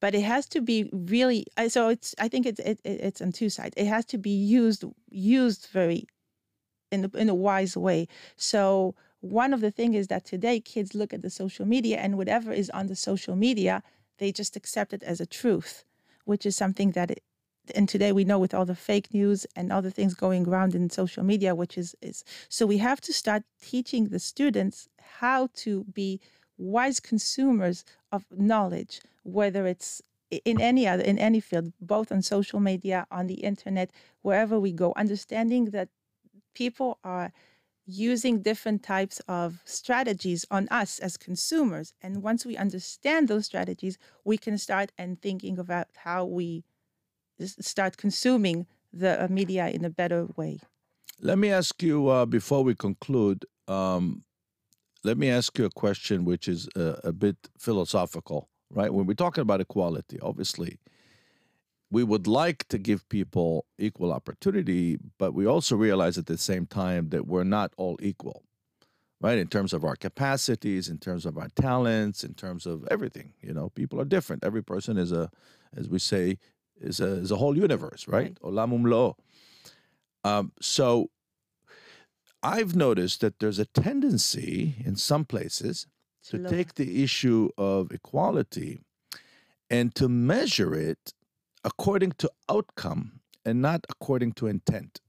but 0.00 0.14
it 0.14 0.22
has 0.22 0.46
to 0.46 0.60
be 0.60 0.88
really. 0.92 1.46
So 1.68 1.88
it's. 1.88 2.14
I 2.18 2.28
think 2.28 2.46
it's 2.46 2.60
it, 2.60 2.80
it's 2.84 3.20
on 3.20 3.32
two 3.32 3.50
sides. 3.50 3.74
It 3.76 3.86
has 3.86 4.04
to 4.06 4.18
be 4.18 4.30
used 4.30 4.84
used 5.10 5.68
very, 5.72 6.06
in 6.90 7.10
in 7.14 7.28
a 7.28 7.34
wise 7.34 7.76
way. 7.76 8.08
So 8.36 8.94
one 9.24 9.54
of 9.54 9.62
the 9.62 9.70
things 9.70 9.96
is 9.96 10.08
that 10.08 10.26
today 10.26 10.60
kids 10.60 10.94
look 10.94 11.14
at 11.14 11.22
the 11.22 11.30
social 11.30 11.64
media 11.64 11.96
and 11.96 12.18
whatever 12.18 12.52
is 12.52 12.68
on 12.70 12.88
the 12.88 12.96
social 12.96 13.36
media, 13.36 13.82
they 14.18 14.30
just 14.30 14.54
accept 14.54 14.92
it 14.92 15.02
as 15.02 15.18
a 15.18 15.26
truth, 15.26 15.84
which 16.26 16.44
is 16.44 16.54
something 16.54 16.90
that 16.92 17.10
it, 17.10 17.22
and 17.74 17.88
today 17.88 18.12
we 18.12 18.24
know 18.24 18.38
with 18.38 18.52
all 18.52 18.66
the 18.66 18.74
fake 18.74 19.14
news 19.14 19.46
and 19.56 19.72
other 19.72 19.88
things 19.88 20.12
going 20.12 20.46
around 20.46 20.74
in 20.74 20.90
social 20.90 21.24
media 21.24 21.54
which 21.54 21.78
is 21.78 21.96
is 22.02 22.22
so 22.50 22.66
we 22.66 22.76
have 22.76 23.00
to 23.00 23.10
start 23.10 23.42
teaching 23.62 24.08
the 24.08 24.18
students 24.18 24.90
how 25.20 25.48
to 25.54 25.84
be 25.84 26.20
wise 26.58 27.00
consumers 27.00 27.82
of 28.12 28.26
knowledge 28.30 29.00
whether 29.22 29.66
it's 29.66 30.02
in 30.44 30.60
any 30.60 30.86
other 30.86 31.02
in 31.02 31.18
any 31.18 31.40
field 31.40 31.72
both 31.80 32.12
on 32.12 32.20
social 32.20 32.60
media 32.60 33.06
on 33.10 33.26
the 33.28 33.40
internet 33.50 33.90
wherever 34.20 34.60
we 34.60 34.70
go 34.70 34.92
understanding 34.94 35.70
that 35.70 35.88
people 36.52 36.98
are 37.02 37.32
using 37.86 38.40
different 38.40 38.82
types 38.82 39.20
of 39.28 39.60
strategies 39.64 40.46
on 40.50 40.66
us 40.70 40.98
as 40.98 41.16
consumers 41.16 41.92
and 42.00 42.22
once 42.22 42.46
we 42.46 42.56
understand 42.56 43.28
those 43.28 43.44
strategies 43.44 43.98
we 44.24 44.38
can 44.38 44.56
start 44.56 44.90
and 44.96 45.20
thinking 45.20 45.58
about 45.58 45.88
how 45.96 46.24
we 46.24 46.64
start 47.40 47.96
consuming 47.96 48.66
the 48.92 49.24
uh, 49.24 49.28
media 49.28 49.68
in 49.68 49.84
a 49.84 49.90
better 49.90 50.26
way. 50.36 50.60
Let 51.20 51.38
me 51.38 51.50
ask 51.50 51.82
you 51.82 52.08
uh, 52.08 52.26
before 52.26 52.62
we 52.64 52.74
conclude. 52.74 53.44
Um, 53.68 54.24
let 55.02 55.18
me 55.18 55.30
ask 55.30 55.58
you 55.58 55.64
a 55.64 55.70
question, 55.70 56.24
which 56.24 56.48
is 56.48 56.68
a, 56.76 57.00
a 57.04 57.12
bit 57.12 57.36
philosophical, 57.58 58.48
right? 58.70 58.92
When 58.92 59.06
we're 59.06 59.14
talking 59.14 59.42
about 59.42 59.60
equality, 59.60 60.18
obviously, 60.20 60.78
we 61.90 62.02
would 62.02 62.26
like 62.26 62.66
to 62.68 62.78
give 62.78 63.08
people 63.08 63.66
equal 63.78 64.12
opportunity, 64.12 64.98
but 65.18 65.34
we 65.34 65.46
also 65.46 65.76
realize 65.76 66.18
at 66.18 66.26
the 66.26 66.38
same 66.38 66.66
time 66.66 67.10
that 67.10 67.26
we're 67.26 67.44
not 67.44 67.72
all 67.76 67.96
equal, 68.02 68.42
right? 69.20 69.38
In 69.38 69.48
terms 69.48 69.72
of 69.72 69.84
our 69.84 69.96
capacities, 69.96 70.88
in 70.88 70.98
terms 70.98 71.24
of 71.24 71.38
our 71.38 71.48
talents, 71.54 72.24
in 72.24 72.34
terms 72.34 72.66
of 72.66 72.86
everything. 72.90 73.32
You 73.40 73.54
know, 73.54 73.68
people 73.70 74.00
are 74.00 74.04
different. 74.04 74.44
Every 74.44 74.62
person 74.62 74.96
is 74.98 75.12
a, 75.12 75.30
as 75.76 75.88
we 75.88 75.98
say, 75.98 76.38
is 76.80 77.00
a, 77.00 77.06
is 77.06 77.30
a 77.30 77.36
whole 77.36 77.56
universe, 77.56 78.08
right? 78.08 78.34
Olam 78.40 78.72
umlo. 78.72 79.14
Um, 80.24 80.52
so 80.60 81.10
I've 82.42 82.74
noticed 82.74 83.20
that 83.20 83.38
there's 83.38 83.58
a 83.58 83.66
tendency 83.66 84.76
in 84.84 84.96
some 84.96 85.24
places 85.24 85.86
to 86.24 86.38
take 86.48 86.74
the 86.74 87.02
issue 87.04 87.50
of 87.58 87.92
equality 87.92 88.80
and 89.70 89.94
to 89.94 90.08
measure 90.08 90.74
it 90.74 91.12
according 91.64 92.12
to 92.12 92.30
outcome 92.48 93.20
and 93.44 93.60
not 93.60 93.84
according 93.88 94.32
to 94.32 94.46
intent. 94.46 95.00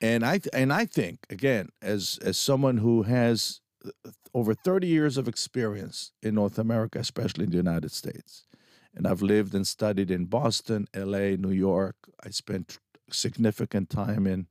And 0.00 0.24
I 0.24 0.40
and 0.52 0.72
I 0.72 0.86
think 0.86 1.26
again, 1.30 1.70
as 1.82 2.18
as 2.22 2.38
someone 2.38 2.78
who 2.78 3.02
has 3.02 3.60
uh, 3.84 4.10
over 4.34 4.54
30 4.54 4.86
years 4.86 5.16
of 5.16 5.26
experience 5.26 6.12
in 6.22 6.34
North 6.34 6.58
America, 6.58 6.98
especially 6.98 7.44
in 7.44 7.50
the 7.50 7.56
United 7.56 7.90
States, 7.90 8.46
and 8.94 9.06
I've 9.06 9.22
lived 9.22 9.54
and 9.54 9.66
studied 9.66 10.10
in 10.10 10.26
Boston, 10.26 10.86
LA, 10.94 11.36
New 11.36 11.50
York. 11.50 11.96
I 12.24 12.30
spent 12.30 12.78
significant 13.10 13.90
time 13.90 14.26
in 14.26 14.46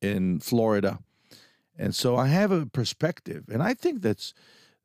in 0.00 0.40
Florida. 0.40 1.00
And 1.80 1.94
so 1.94 2.16
I 2.16 2.26
have 2.26 2.50
a 2.50 2.66
perspective, 2.66 3.44
and 3.48 3.62
I 3.62 3.74
think 3.74 4.02
that's 4.02 4.34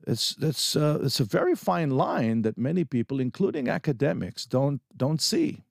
it's 0.08 0.36
that's 0.36 0.76
uh, 0.76 1.00
it's 1.04 1.20
a 1.20 1.26
very 1.26 1.56
fine 1.56 1.92
line 1.92 2.42
that 2.42 2.58
many 2.58 2.84
people, 2.84 3.20
including 3.20 3.68
academics, 3.70 4.46
don't 4.46 4.82
don't 4.96 5.22
see. 5.22 5.64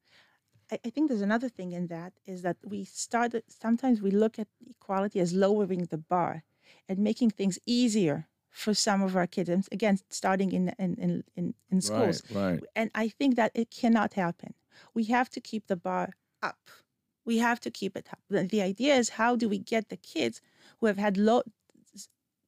I, 0.71 0.79
I 0.85 0.91
think 0.91 1.09
there's 1.09 1.23
another 1.23 1.49
thing 1.49 1.73
in 1.73 1.89
that 1.89 2.13
is 2.27 2.43
that 2.43 2.57
we 2.65 2.85
started 2.85 3.45
sometimes 3.49 4.01
we 4.01 4.11
look 4.11 4.39
at 4.39 4.49
equality 4.69 5.21
as 5.21 5.33
lowering 5.33 5.87
the 5.91 5.99
bar 5.99 6.45
and 6.89 6.99
making 6.99 7.31
things 7.31 7.59
easier 7.67 8.29
for 8.51 8.75
some 8.75 9.03
of 9.03 9.17
our 9.17 9.27
kids. 9.27 9.49
And 9.49 9.67
again, 9.73 9.99
starting 10.09 10.53
in 10.53 10.75
in 10.79 11.25
in 11.37 11.55
in, 11.71 11.81
schools. 11.81 12.23
Right, 12.31 12.45
right. 12.45 12.65
And 12.77 12.91
I 12.95 13.09
think 13.09 13.37
that 13.37 13.53
it 13.55 13.71
cannot 13.71 14.15
happen. 14.15 14.55
We 14.95 15.05
have 15.05 15.29
to 15.31 15.41
keep 15.41 15.67
the 15.67 15.77
bar 15.77 16.11
up. 16.43 16.71
We 17.25 17.39
have 17.39 17.61
to 17.61 17.71
keep 17.71 17.97
it 17.97 18.09
up. 18.13 18.19
The, 18.29 18.45
the 18.45 18.63
idea 18.63 18.95
is 18.97 19.11
how 19.11 19.37
do 19.37 19.49
we 19.49 19.59
get 19.59 19.89
the 19.89 19.97
kids 19.97 20.41
who 20.79 20.87
have 20.87 20.99
had 20.99 21.17
low 21.17 21.43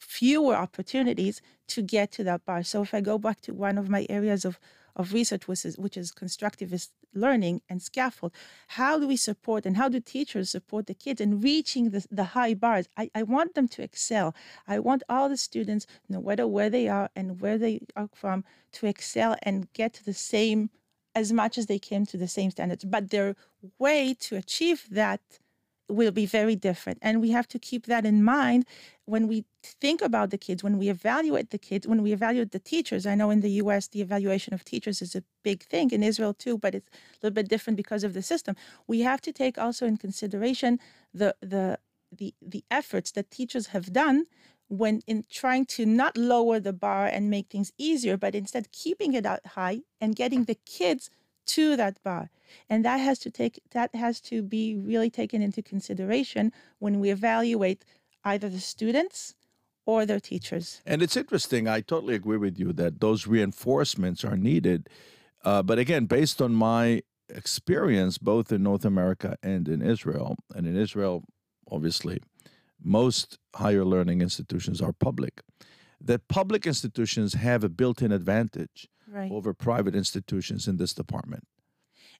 fewer 0.04 0.54
opportunities 0.54 1.40
to 1.68 1.82
get 1.82 2.12
to 2.12 2.24
that 2.24 2.44
bar. 2.44 2.62
So 2.62 2.82
if 2.82 2.94
I 2.94 3.00
go 3.00 3.18
back 3.18 3.40
to 3.42 3.54
one 3.54 3.78
of 3.78 3.88
my 3.88 4.06
areas 4.08 4.44
of 4.44 4.58
of 4.96 5.12
research, 5.12 5.48
which 5.48 5.64
is, 5.64 5.76
which 5.76 5.96
is 5.96 6.12
constructivist 6.12 6.90
learning 7.14 7.62
and 7.68 7.82
scaffold. 7.82 8.32
How 8.68 8.98
do 8.98 9.06
we 9.06 9.16
support 9.16 9.66
and 9.66 9.76
how 9.76 9.88
do 9.88 10.00
teachers 10.00 10.50
support 10.50 10.86
the 10.86 10.94
kids 10.94 11.20
in 11.20 11.40
reaching 11.40 11.90
the, 11.90 12.06
the 12.10 12.24
high 12.24 12.54
bars? 12.54 12.88
I, 12.96 13.10
I 13.14 13.22
want 13.22 13.54
them 13.54 13.68
to 13.68 13.82
excel. 13.82 14.34
I 14.66 14.78
want 14.78 15.02
all 15.08 15.28
the 15.28 15.36
students, 15.36 15.86
no 16.08 16.20
matter 16.20 16.46
where 16.46 16.70
they 16.70 16.88
are 16.88 17.10
and 17.14 17.40
where 17.40 17.58
they 17.58 17.80
are 17.96 18.08
from, 18.14 18.44
to 18.72 18.86
excel 18.86 19.36
and 19.42 19.72
get 19.72 19.94
to 19.94 20.04
the 20.04 20.14
same, 20.14 20.70
as 21.14 21.32
much 21.32 21.58
as 21.58 21.66
they 21.66 21.78
came 21.78 22.04
to 22.06 22.16
the 22.16 22.28
same 22.28 22.50
standards. 22.50 22.84
But 22.84 23.10
their 23.10 23.36
way 23.78 24.14
to 24.20 24.36
achieve 24.36 24.86
that 24.90 25.20
will 25.88 26.12
be 26.12 26.26
very 26.26 26.56
different. 26.56 26.98
And 27.02 27.20
we 27.20 27.30
have 27.30 27.46
to 27.48 27.58
keep 27.58 27.86
that 27.86 28.06
in 28.06 28.24
mind 28.24 28.64
when 29.04 29.28
we 29.28 29.44
think 29.62 30.00
about 30.00 30.30
the 30.30 30.38
kids, 30.38 30.64
when 30.64 30.78
we 30.78 30.88
evaluate 30.88 31.50
the 31.50 31.58
kids, 31.58 31.86
when 31.86 32.02
we 32.02 32.12
evaluate 32.12 32.52
the 32.52 32.58
teachers. 32.58 33.06
I 33.06 33.14
know 33.14 33.30
in 33.30 33.40
the 33.40 33.50
US, 33.62 33.88
the 33.88 34.00
evaluation 34.00 34.54
of 34.54 34.64
teachers 34.64 35.02
is 35.02 35.14
a 35.14 35.22
big 35.42 35.62
thing, 35.64 35.90
in 35.90 36.02
Israel 36.02 36.32
too, 36.34 36.56
but 36.56 36.74
it's 36.74 36.88
a 36.88 37.26
little 37.26 37.34
bit 37.34 37.48
different 37.48 37.76
because 37.76 38.04
of 38.04 38.14
the 38.14 38.22
system. 38.22 38.56
We 38.86 39.00
have 39.00 39.20
to 39.22 39.32
take 39.32 39.58
also 39.58 39.86
in 39.86 39.96
consideration 39.98 40.80
the, 41.12 41.34
the, 41.40 41.78
the, 42.10 42.34
the 42.40 42.64
efforts 42.70 43.10
that 43.12 43.30
teachers 43.30 43.68
have 43.68 43.92
done 43.92 44.26
when 44.68 45.02
in 45.06 45.24
trying 45.30 45.66
to 45.66 45.84
not 45.84 46.16
lower 46.16 46.58
the 46.58 46.72
bar 46.72 47.06
and 47.06 47.28
make 47.28 47.48
things 47.48 47.72
easier, 47.76 48.16
but 48.16 48.34
instead 48.34 48.72
keeping 48.72 49.12
it 49.12 49.26
out 49.26 49.46
high 49.48 49.80
and 50.00 50.16
getting 50.16 50.44
the 50.44 50.56
kids 50.64 51.10
to 51.46 51.76
that 51.76 52.02
bar 52.02 52.30
and 52.68 52.84
that 52.84 52.98
has 52.98 53.18
to 53.20 53.30
take 53.30 53.60
that 53.72 53.94
has 53.94 54.20
to 54.20 54.42
be 54.42 54.76
really 54.76 55.10
taken 55.10 55.42
into 55.42 55.62
consideration 55.62 56.52
when 56.78 57.00
we 57.00 57.10
evaluate 57.10 57.84
either 58.24 58.48
the 58.48 58.60
students 58.60 59.34
or 59.86 60.06
their 60.06 60.20
teachers. 60.20 60.80
And 60.86 61.02
it's 61.02 61.16
interesting 61.16 61.68
i 61.68 61.80
totally 61.80 62.14
agree 62.14 62.38
with 62.38 62.58
you 62.58 62.72
that 62.74 63.00
those 63.00 63.26
reinforcements 63.26 64.24
are 64.24 64.36
needed. 64.36 64.88
Uh, 65.44 65.62
but 65.62 65.78
again 65.78 66.06
based 66.06 66.40
on 66.40 66.54
my 66.54 67.02
experience 67.28 68.18
both 68.18 68.52
in 68.52 68.62
north 68.62 68.84
america 68.84 69.36
and 69.42 69.66
in 69.66 69.80
israel 69.80 70.36
and 70.54 70.66
in 70.66 70.76
israel 70.76 71.24
obviously 71.70 72.20
most 72.82 73.38
higher 73.54 73.84
learning 73.84 74.20
institutions 74.20 74.82
are 74.82 74.92
public 74.92 75.42
that 76.00 76.28
public 76.28 76.66
institutions 76.66 77.32
have 77.32 77.64
a 77.64 77.68
built-in 77.68 78.12
advantage 78.12 78.88
right. 79.14 79.30
over 79.32 79.54
private 79.54 79.94
institutions 79.94 80.66
in 80.68 80.76
this 80.76 80.92
department. 80.92 81.46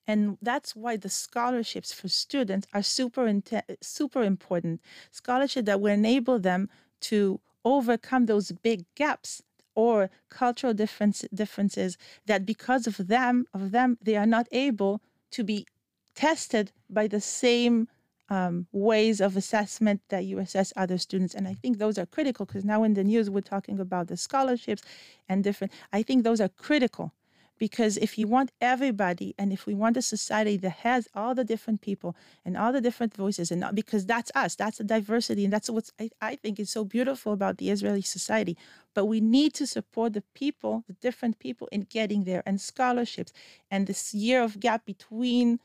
And 0.07 0.37
that's 0.43 0.77
why 0.77 0.97
the 0.97 1.09
scholarships 1.09 1.93
for 1.93 2.09
students 2.09 2.67
are 2.75 2.83
super 2.83 3.33
super 3.81 4.23
important. 4.23 4.81
Scholarship 5.11 5.65
that 5.67 5.81
will 5.81 5.93
enable 5.93 6.39
them 6.39 6.69
to 7.03 7.41
overcome 7.65 8.27
those 8.27 8.53
big 8.53 8.85
gaps 8.95 9.43
or 9.75 10.11
cultural 10.29 10.75
difference, 10.75 11.25
differences 11.33 11.97
that 12.27 12.47
because 12.47 12.87
of 12.87 13.09
them 13.09 13.47
of 13.53 13.73
them 13.73 13.99
they 14.03 14.17
are 14.17 14.27
not 14.27 14.47
able 14.53 15.01
to 15.31 15.43
be 15.43 15.67
tested 16.15 16.71
by 16.89 17.09
the 17.09 17.21
same 17.21 17.89
um, 18.29 18.67
ways 18.73 19.21
of 19.21 19.37
assessment 19.37 20.01
that 20.09 20.25
you 20.25 20.39
assess 20.39 20.73
other 20.77 20.99
students. 20.99 21.35
And 21.35 21.47
I 21.47 21.55
think 21.55 21.79
those 21.79 21.99
are 21.99 22.07
critical 22.07 22.47
because 22.47 22.65
now 22.65 22.83
in 22.83 22.95
the 22.95 23.05
news 23.05 23.31
we're 23.31 23.41
talking 23.41 23.79
about 23.81 24.09
the 24.09 24.17
scholarships 24.17 24.83
and 25.29 25.45
different. 25.45 25.73
I 25.93 26.03
think 26.03 26.25
those 26.25 26.41
are 26.41 26.49
critical 26.49 27.13
because 27.59 27.97
if 27.99 28.19
you 28.19 28.27
want 28.27 28.51
everybody 28.61 29.35
and 29.39 29.53
if 29.53 29.67
we 29.67 29.75
want 29.75 29.97
a 29.97 30.03
society 30.03 30.57
that 30.57 30.71
has 30.71 31.09
all 31.15 31.35
the 31.35 31.45
different 31.45 31.81
people 31.81 32.17
and 32.45 32.57
all 32.57 32.73
the 32.73 32.81
different 32.81 33.15
voices 33.15 33.51
and 33.51 33.61
not, 33.61 33.75
because 33.75 34.05
that's 34.07 34.31
us 34.35 34.55
that's 34.57 34.79
the 34.79 34.85
diversity 34.85 35.45
and 35.45 35.53
that's 35.53 35.71
what 35.71 35.91
I, 36.01 36.11
I 36.21 36.37
think 36.37 36.59
is 36.59 36.71
so 36.71 36.85
beautiful 36.85 37.33
about 37.33 37.59
the 37.59 37.71
israeli 37.71 38.03
society 38.03 38.57
but 38.93 39.07
we 39.07 39.21
need 39.21 39.55
to 39.55 39.67
support 39.67 40.15
the 40.15 40.25
people 40.35 40.85
the 40.87 40.95
different 40.95 41.39
people 41.39 41.69
in 41.71 41.83
getting 41.83 42.25
there 42.25 42.43
and 42.45 42.61
scholarships 42.61 43.33
and 43.71 43.87
this 43.87 44.13
year 44.15 44.43
of 44.43 44.61
gap 44.61 44.85
between 44.85 45.61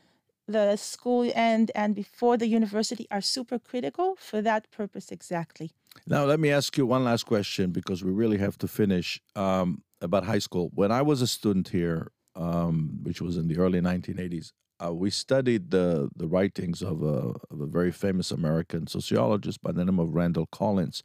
the 0.52 0.76
school 0.76 1.32
end 1.36 1.72
and 1.76 1.96
before 1.96 2.36
the 2.36 2.48
university 2.48 3.08
are 3.12 3.22
super 3.22 3.60
critical 3.60 4.16
for 4.20 4.42
that 4.42 4.70
purpose 4.72 5.12
exactly. 5.12 5.72
Now, 6.08 6.26
let 6.26 6.40
me 6.40 6.50
ask 6.50 6.78
you 6.78 6.86
one 6.86 7.04
last 7.04 7.26
question 7.26 7.72
because 7.72 8.04
we 8.04 8.12
really 8.12 8.38
have 8.38 8.58
to 8.60 8.68
finish 8.68 9.22
um, 9.36 9.84
about 10.02 10.24
high 10.26 10.40
school. 10.40 10.72
When 10.74 10.92
I 10.92 11.02
was 11.02 11.22
a 11.22 11.28
student 11.28 11.70
here, 11.70 12.12
um, 12.36 13.00
which 13.04 13.22
was 13.22 13.38
in 13.38 13.48
the 13.48 13.58
early 13.58 13.80
1980s, 13.80 14.52
uh, 14.84 14.94
we 14.94 15.10
studied 15.10 15.72
the, 15.72 16.10
the 16.16 16.28
writings 16.28 16.82
of 16.82 17.04
a, 17.04 17.36
of 17.52 17.62
a 17.62 17.68
very 17.68 17.92
famous 17.92 18.32
American 18.32 18.88
sociologist 18.88 19.62
by 19.62 19.72
the 19.72 19.86
name 19.86 20.00
of 20.00 20.16
Randall 20.16 20.48
Collins, 20.48 21.04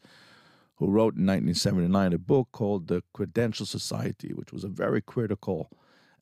who 0.76 0.86
wrote 0.86 1.16
in 1.16 1.26
1979 1.26 2.12
a 2.12 2.18
book 2.18 2.48
called 2.52 2.88
The 2.88 3.02
Credential 3.12 3.66
Society, 3.66 4.32
which 4.32 4.52
was 4.52 4.64
a 4.64 4.68
very 4.68 5.02
critical 5.02 5.70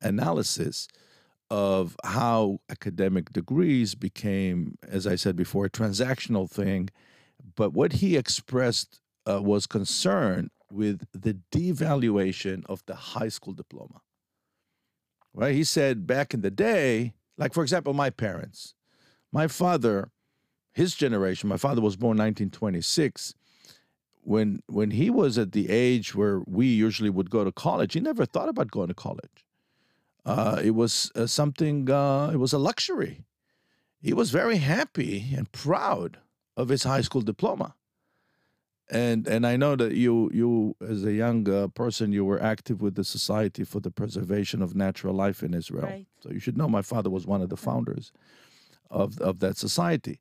analysis 0.01 0.89
of 1.53 1.99
how 2.03 2.61
academic 2.71 3.31
degrees 3.31 3.95
became, 3.95 4.79
as 4.89 5.07
I 5.07 5.17
said 5.17 5.37
before, 5.37 5.67
a 5.67 5.71
transactional 5.71 6.51
thing. 6.51 6.89
But 7.55 7.75
what 7.75 7.93
he 7.93 8.17
expressed 8.17 9.01
uh, 9.29 9.43
was 9.43 9.67
concern 9.67 10.51
with 10.71 11.03
the 11.13 11.37
devaluation 11.53 12.65
of 12.71 12.83
the 12.87 12.95
high 12.95 13.29
school 13.29 13.53
diploma. 13.53 14.01
Right? 15.35 15.55
He 15.55 15.63
said 15.63 16.07
back 16.07 16.33
in 16.33 16.41
the 16.41 16.51
day, 16.51 17.13
like 17.37 17.53
for 17.53 17.63
example, 17.63 17.93
my 17.93 18.09
parents, 18.09 18.73
my 19.31 19.47
father, 19.47 20.11
his 20.73 20.95
generation, 20.95 21.51
my 21.51 21.59
father 21.59 21.83
was 21.83 21.97
born 21.97 22.17
1926. 22.17 23.35
When 24.23 24.63
when 24.69 24.93
he 24.93 25.11
was 25.11 25.37
at 25.37 25.53
the 25.53 25.69
age 25.69 26.15
where 26.15 26.41
we 26.47 26.67
usually 26.67 27.11
would 27.11 27.29
go 27.29 27.45
to 27.45 27.53
college, 27.53 27.93
he 27.93 28.01
never 28.01 28.25
thought 28.25 28.49
about 28.49 28.71
going 28.71 28.89
to 28.89 28.95
college. 28.95 29.45
Uh, 30.25 30.61
it 30.63 30.71
was 30.71 31.11
uh, 31.15 31.27
something, 31.27 31.91
uh, 31.91 32.31
it 32.33 32.37
was 32.37 32.53
a 32.53 32.59
luxury. 32.59 33.25
He 34.01 34.13
was 34.13 34.31
very 34.31 34.59
happy 34.59 35.33
and 35.37 35.51
proud 35.53 36.19
of 36.57 36.69
his 36.69 36.85
high 36.85 37.01
school 37.01 37.23
diploma. 37.23 37.75
And, 38.91 39.27
and 39.27 39.47
I 39.47 39.57
know 39.57 39.75
that 39.77 39.93
you, 39.93 40.31
you 40.35 40.77
as 40.87 41.05
a 41.05 41.13
young 41.13 41.49
uh, 41.49 41.69
person, 41.69 42.13
you 42.13 42.25
were 42.25 42.43
active 42.43 42.83
with 42.83 42.95
the 42.95 43.05
Society 43.05 43.65
for 43.65 43.81
the 43.81 43.91
Preservation 43.91 44.61
of 44.61 44.75
Natural 44.75 45.15
Life 45.15 45.43
in 45.43 45.55
Israel. 45.55 45.85
Right. 45.85 46.07
So 46.21 46.31
you 46.31 46.41
should 46.41 46.59
know 46.59 46.69
my 46.69 46.83
father 46.83 47.09
was 47.09 47.27
one 47.27 47.41
of 47.41 47.49
the 47.49 47.57
founders 47.57 48.13
of, 48.91 49.19
of 49.21 49.39
that 49.39 49.57
society. 49.57 50.21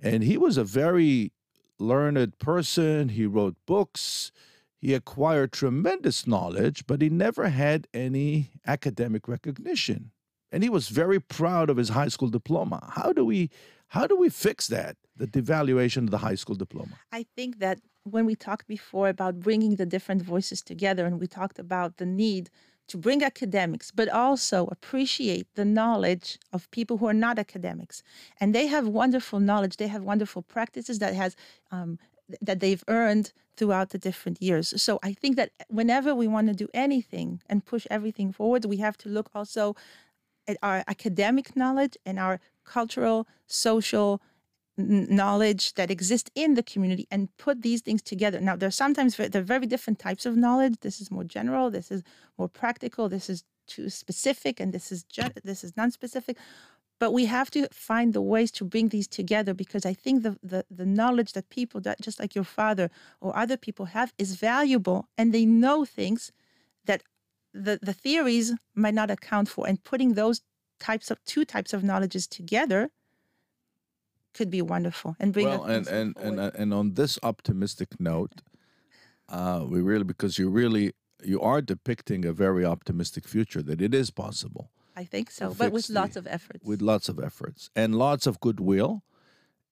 And 0.00 0.24
he 0.24 0.36
was 0.36 0.56
a 0.56 0.64
very 0.64 1.32
learned 1.78 2.38
person. 2.38 3.10
He 3.10 3.24
wrote 3.26 3.56
books. 3.66 4.32
He 4.80 4.94
acquired 4.94 5.52
tremendous 5.52 6.26
knowledge, 6.26 6.86
but 6.86 7.02
he 7.02 7.08
never 7.08 7.48
had 7.48 7.88
any 7.92 8.50
academic 8.66 9.26
recognition. 9.26 10.12
And 10.52 10.62
he 10.62 10.70
was 10.70 10.88
very 10.88 11.20
proud 11.20 11.68
of 11.68 11.76
his 11.76 11.90
high 11.90 12.08
school 12.08 12.28
diploma. 12.28 12.92
How 12.94 13.12
do 13.12 13.24
we 13.24 13.50
how 13.88 14.06
do 14.06 14.16
we 14.16 14.28
fix 14.28 14.66
that? 14.68 14.96
The 15.16 15.26
devaluation 15.26 16.04
of 16.04 16.10
the 16.10 16.18
high 16.18 16.34
school 16.34 16.54
diploma. 16.54 16.98
I 17.10 17.24
think 17.34 17.58
that 17.58 17.80
when 18.04 18.26
we 18.26 18.34
talked 18.34 18.66
before 18.68 19.08
about 19.08 19.40
bringing 19.40 19.76
the 19.76 19.86
different 19.86 20.22
voices 20.22 20.62
together 20.62 21.06
and 21.06 21.18
we 21.18 21.26
talked 21.26 21.58
about 21.58 21.96
the 21.96 22.06
need 22.06 22.50
to 22.88 22.96
bring 22.96 23.22
academics, 23.22 23.90
but 23.90 24.08
also 24.08 24.66
appreciate 24.70 25.46
the 25.54 25.64
knowledge 25.64 26.38
of 26.52 26.70
people 26.70 26.96
who 26.98 27.06
are 27.06 27.14
not 27.14 27.38
academics. 27.38 28.02
And 28.40 28.54
they 28.54 28.66
have 28.66 28.88
wonderful 28.88 29.40
knowledge, 29.40 29.76
they 29.76 29.88
have 29.88 30.02
wonderful 30.02 30.42
practices 30.42 30.98
that 31.00 31.14
has 31.14 31.36
um, 31.70 31.98
that 32.42 32.60
they've 32.60 32.84
earned 32.88 33.32
throughout 33.56 33.90
the 33.90 33.98
different 33.98 34.40
years. 34.40 34.80
So 34.80 34.98
I 35.02 35.12
think 35.12 35.36
that 35.36 35.50
whenever 35.68 36.14
we 36.14 36.28
want 36.28 36.48
to 36.48 36.54
do 36.54 36.68
anything 36.74 37.42
and 37.48 37.64
push 37.64 37.86
everything 37.90 38.32
forward, 38.32 38.64
we 38.64 38.76
have 38.78 38.96
to 38.98 39.08
look 39.08 39.30
also 39.34 39.74
at 40.46 40.56
our 40.62 40.84
academic 40.86 41.56
knowledge 41.56 41.96
and 42.06 42.18
our 42.18 42.40
cultural, 42.64 43.26
social 43.46 44.20
knowledge 44.76 45.74
that 45.74 45.90
exists 45.90 46.30
in 46.34 46.54
the 46.54 46.62
community 46.62 47.08
and 47.10 47.36
put 47.36 47.62
these 47.62 47.80
things 47.80 48.00
together. 48.00 48.40
Now, 48.40 48.56
sometimes 48.68 49.16
there 49.16 49.42
are 49.42 49.44
very 49.44 49.66
different 49.66 49.98
types 49.98 50.24
of 50.24 50.36
knowledge. 50.36 50.76
This 50.80 51.00
is 51.00 51.10
more 51.10 51.24
general. 51.24 51.70
This 51.70 51.90
is 51.90 52.02
more 52.38 52.48
practical. 52.48 53.08
This 53.08 53.28
is 53.28 53.42
too 53.66 53.90
specific, 53.90 54.60
and 54.60 54.72
this 54.72 54.92
is 54.92 55.04
this 55.44 55.64
is 55.64 55.76
non-specific 55.76 56.38
but 56.98 57.12
we 57.12 57.26
have 57.26 57.50
to 57.50 57.68
find 57.72 58.12
the 58.12 58.20
ways 58.20 58.50
to 58.50 58.64
bring 58.64 58.88
these 58.88 59.08
together 59.08 59.54
because 59.54 59.84
i 59.86 59.94
think 59.94 60.22
the, 60.22 60.36
the, 60.42 60.64
the 60.70 60.86
knowledge 60.86 61.32
that 61.32 61.48
people 61.50 61.80
that 61.80 62.00
just 62.00 62.18
like 62.20 62.34
your 62.34 62.44
father 62.44 62.90
or 63.20 63.36
other 63.36 63.56
people 63.56 63.86
have 63.86 64.12
is 64.18 64.34
valuable 64.34 65.08
and 65.16 65.32
they 65.32 65.44
know 65.44 65.84
things 65.84 66.32
that 66.84 67.02
the, 67.52 67.78
the 67.82 67.92
theories 67.92 68.54
might 68.74 68.94
not 68.94 69.10
account 69.10 69.48
for. 69.48 69.66
And 69.66 69.82
putting 69.82 70.14
those 70.14 70.40
types 70.78 71.10
of 71.10 71.22
two 71.24 71.44
types 71.44 71.72
of 71.72 71.82
knowledges 71.82 72.26
together 72.26 72.90
could 74.34 74.50
be 74.50 74.62
wonderful 74.62 75.16
and 75.18 75.32
bring 75.32 75.48
well 75.48 75.64
and 75.64 75.88
and, 75.88 76.16
and 76.18 76.38
and 76.38 76.72
on 76.72 76.94
this 76.94 77.18
optimistic 77.24 77.98
note 77.98 78.42
uh, 79.28 79.64
we 79.66 79.80
really 79.80 80.04
because 80.04 80.38
you 80.38 80.48
really 80.48 80.92
you 81.24 81.40
are 81.40 81.60
depicting 81.60 82.24
a 82.24 82.32
very 82.32 82.64
optimistic 82.64 83.26
future 83.26 83.62
that 83.62 83.80
it 83.80 83.92
is 83.92 84.12
possible 84.12 84.70
I 84.98 85.04
think 85.04 85.30
so, 85.30 85.54
but 85.56 85.70
with 85.70 85.88
lots 85.90 86.16
of 86.16 86.26
efforts. 86.26 86.64
With 86.64 86.82
lots 86.82 87.08
of 87.08 87.20
efforts 87.20 87.70
and 87.76 87.94
lots 87.94 88.26
of 88.26 88.40
goodwill. 88.40 89.04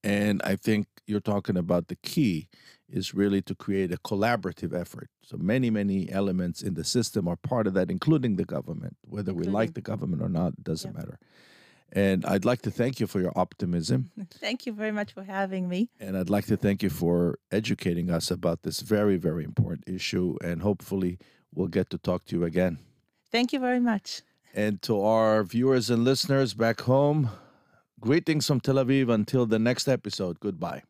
And 0.04 0.40
I 0.44 0.54
think 0.54 0.86
you're 1.08 1.18
talking 1.18 1.56
about 1.56 1.88
the 1.88 1.96
key 1.96 2.48
is 2.88 3.12
really 3.12 3.42
to 3.42 3.54
create 3.56 3.90
a 3.92 3.96
collaborative 3.96 4.72
effort. 4.72 5.10
So 5.22 5.36
many, 5.36 5.68
many 5.68 6.08
elements 6.12 6.62
in 6.62 6.74
the 6.74 6.84
system 6.84 7.26
are 7.26 7.34
part 7.34 7.66
of 7.66 7.74
that, 7.74 7.90
including 7.90 8.36
the 8.36 8.44
government. 8.44 8.96
Whether 9.02 9.32
including. 9.32 9.52
we 9.52 9.58
like 9.58 9.74
the 9.74 9.80
government 9.80 10.22
or 10.22 10.28
not, 10.28 10.62
doesn't 10.62 10.92
yeah. 10.92 11.00
matter. 11.00 11.18
And 11.92 12.24
I'd 12.24 12.44
like 12.44 12.62
to 12.62 12.70
thank 12.70 13.00
you 13.00 13.08
for 13.08 13.20
your 13.20 13.32
optimism. 13.36 14.10
Thank 14.34 14.66
you 14.66 14.72
very 14.72 14.92
much 14.92 15.12
for 15.12 15.24
having 15.24 15.68
me. 15.68 15.88
And 15.98 16.16
I'd 16.16 16.30
like 16.30 16.46
to 16.46 16.56
thank 16.56 16.82
you 16.82 16.90
for 16.90 17.38
educating 17.52 18.10
us 18.10 18.30
about 18.30 18.62
this 18.62 18.80
very, 18.80 19.16
very 19.16 19.44
important 19.44 19.88
issue. 19.88 20.36
And 20.42 20.62
hopefully, 20.62 21.18
we'll 21.54 21.68
get 21.68 21.90
to 21.90 21.98
talk 21.98 22.24
to 22.26 22.36
you 22.36 22.44
again. 22.44 22.78
Thank 23.30 23.52
you 23.52 23.60
very 23.60 23.80
much. 23.80 24.22
And 24.56 24.80
to 24.82 25.02
our 25.02 25.44
viewers 25.44 25.90
and 25.90 26.02
listeners 26.02 26.54
back 26.54 26.80
home, 26.80 27.28
greetings 28.00 28.46
from 28.46 28.60
Tel 28.60 28.76
Aviv. 28.76 29.12
Until 29.12 29.44
the 29.44 29.58
next 29.58 29.86
episode, 29.86 30.40
goodbye. 30.40 30.82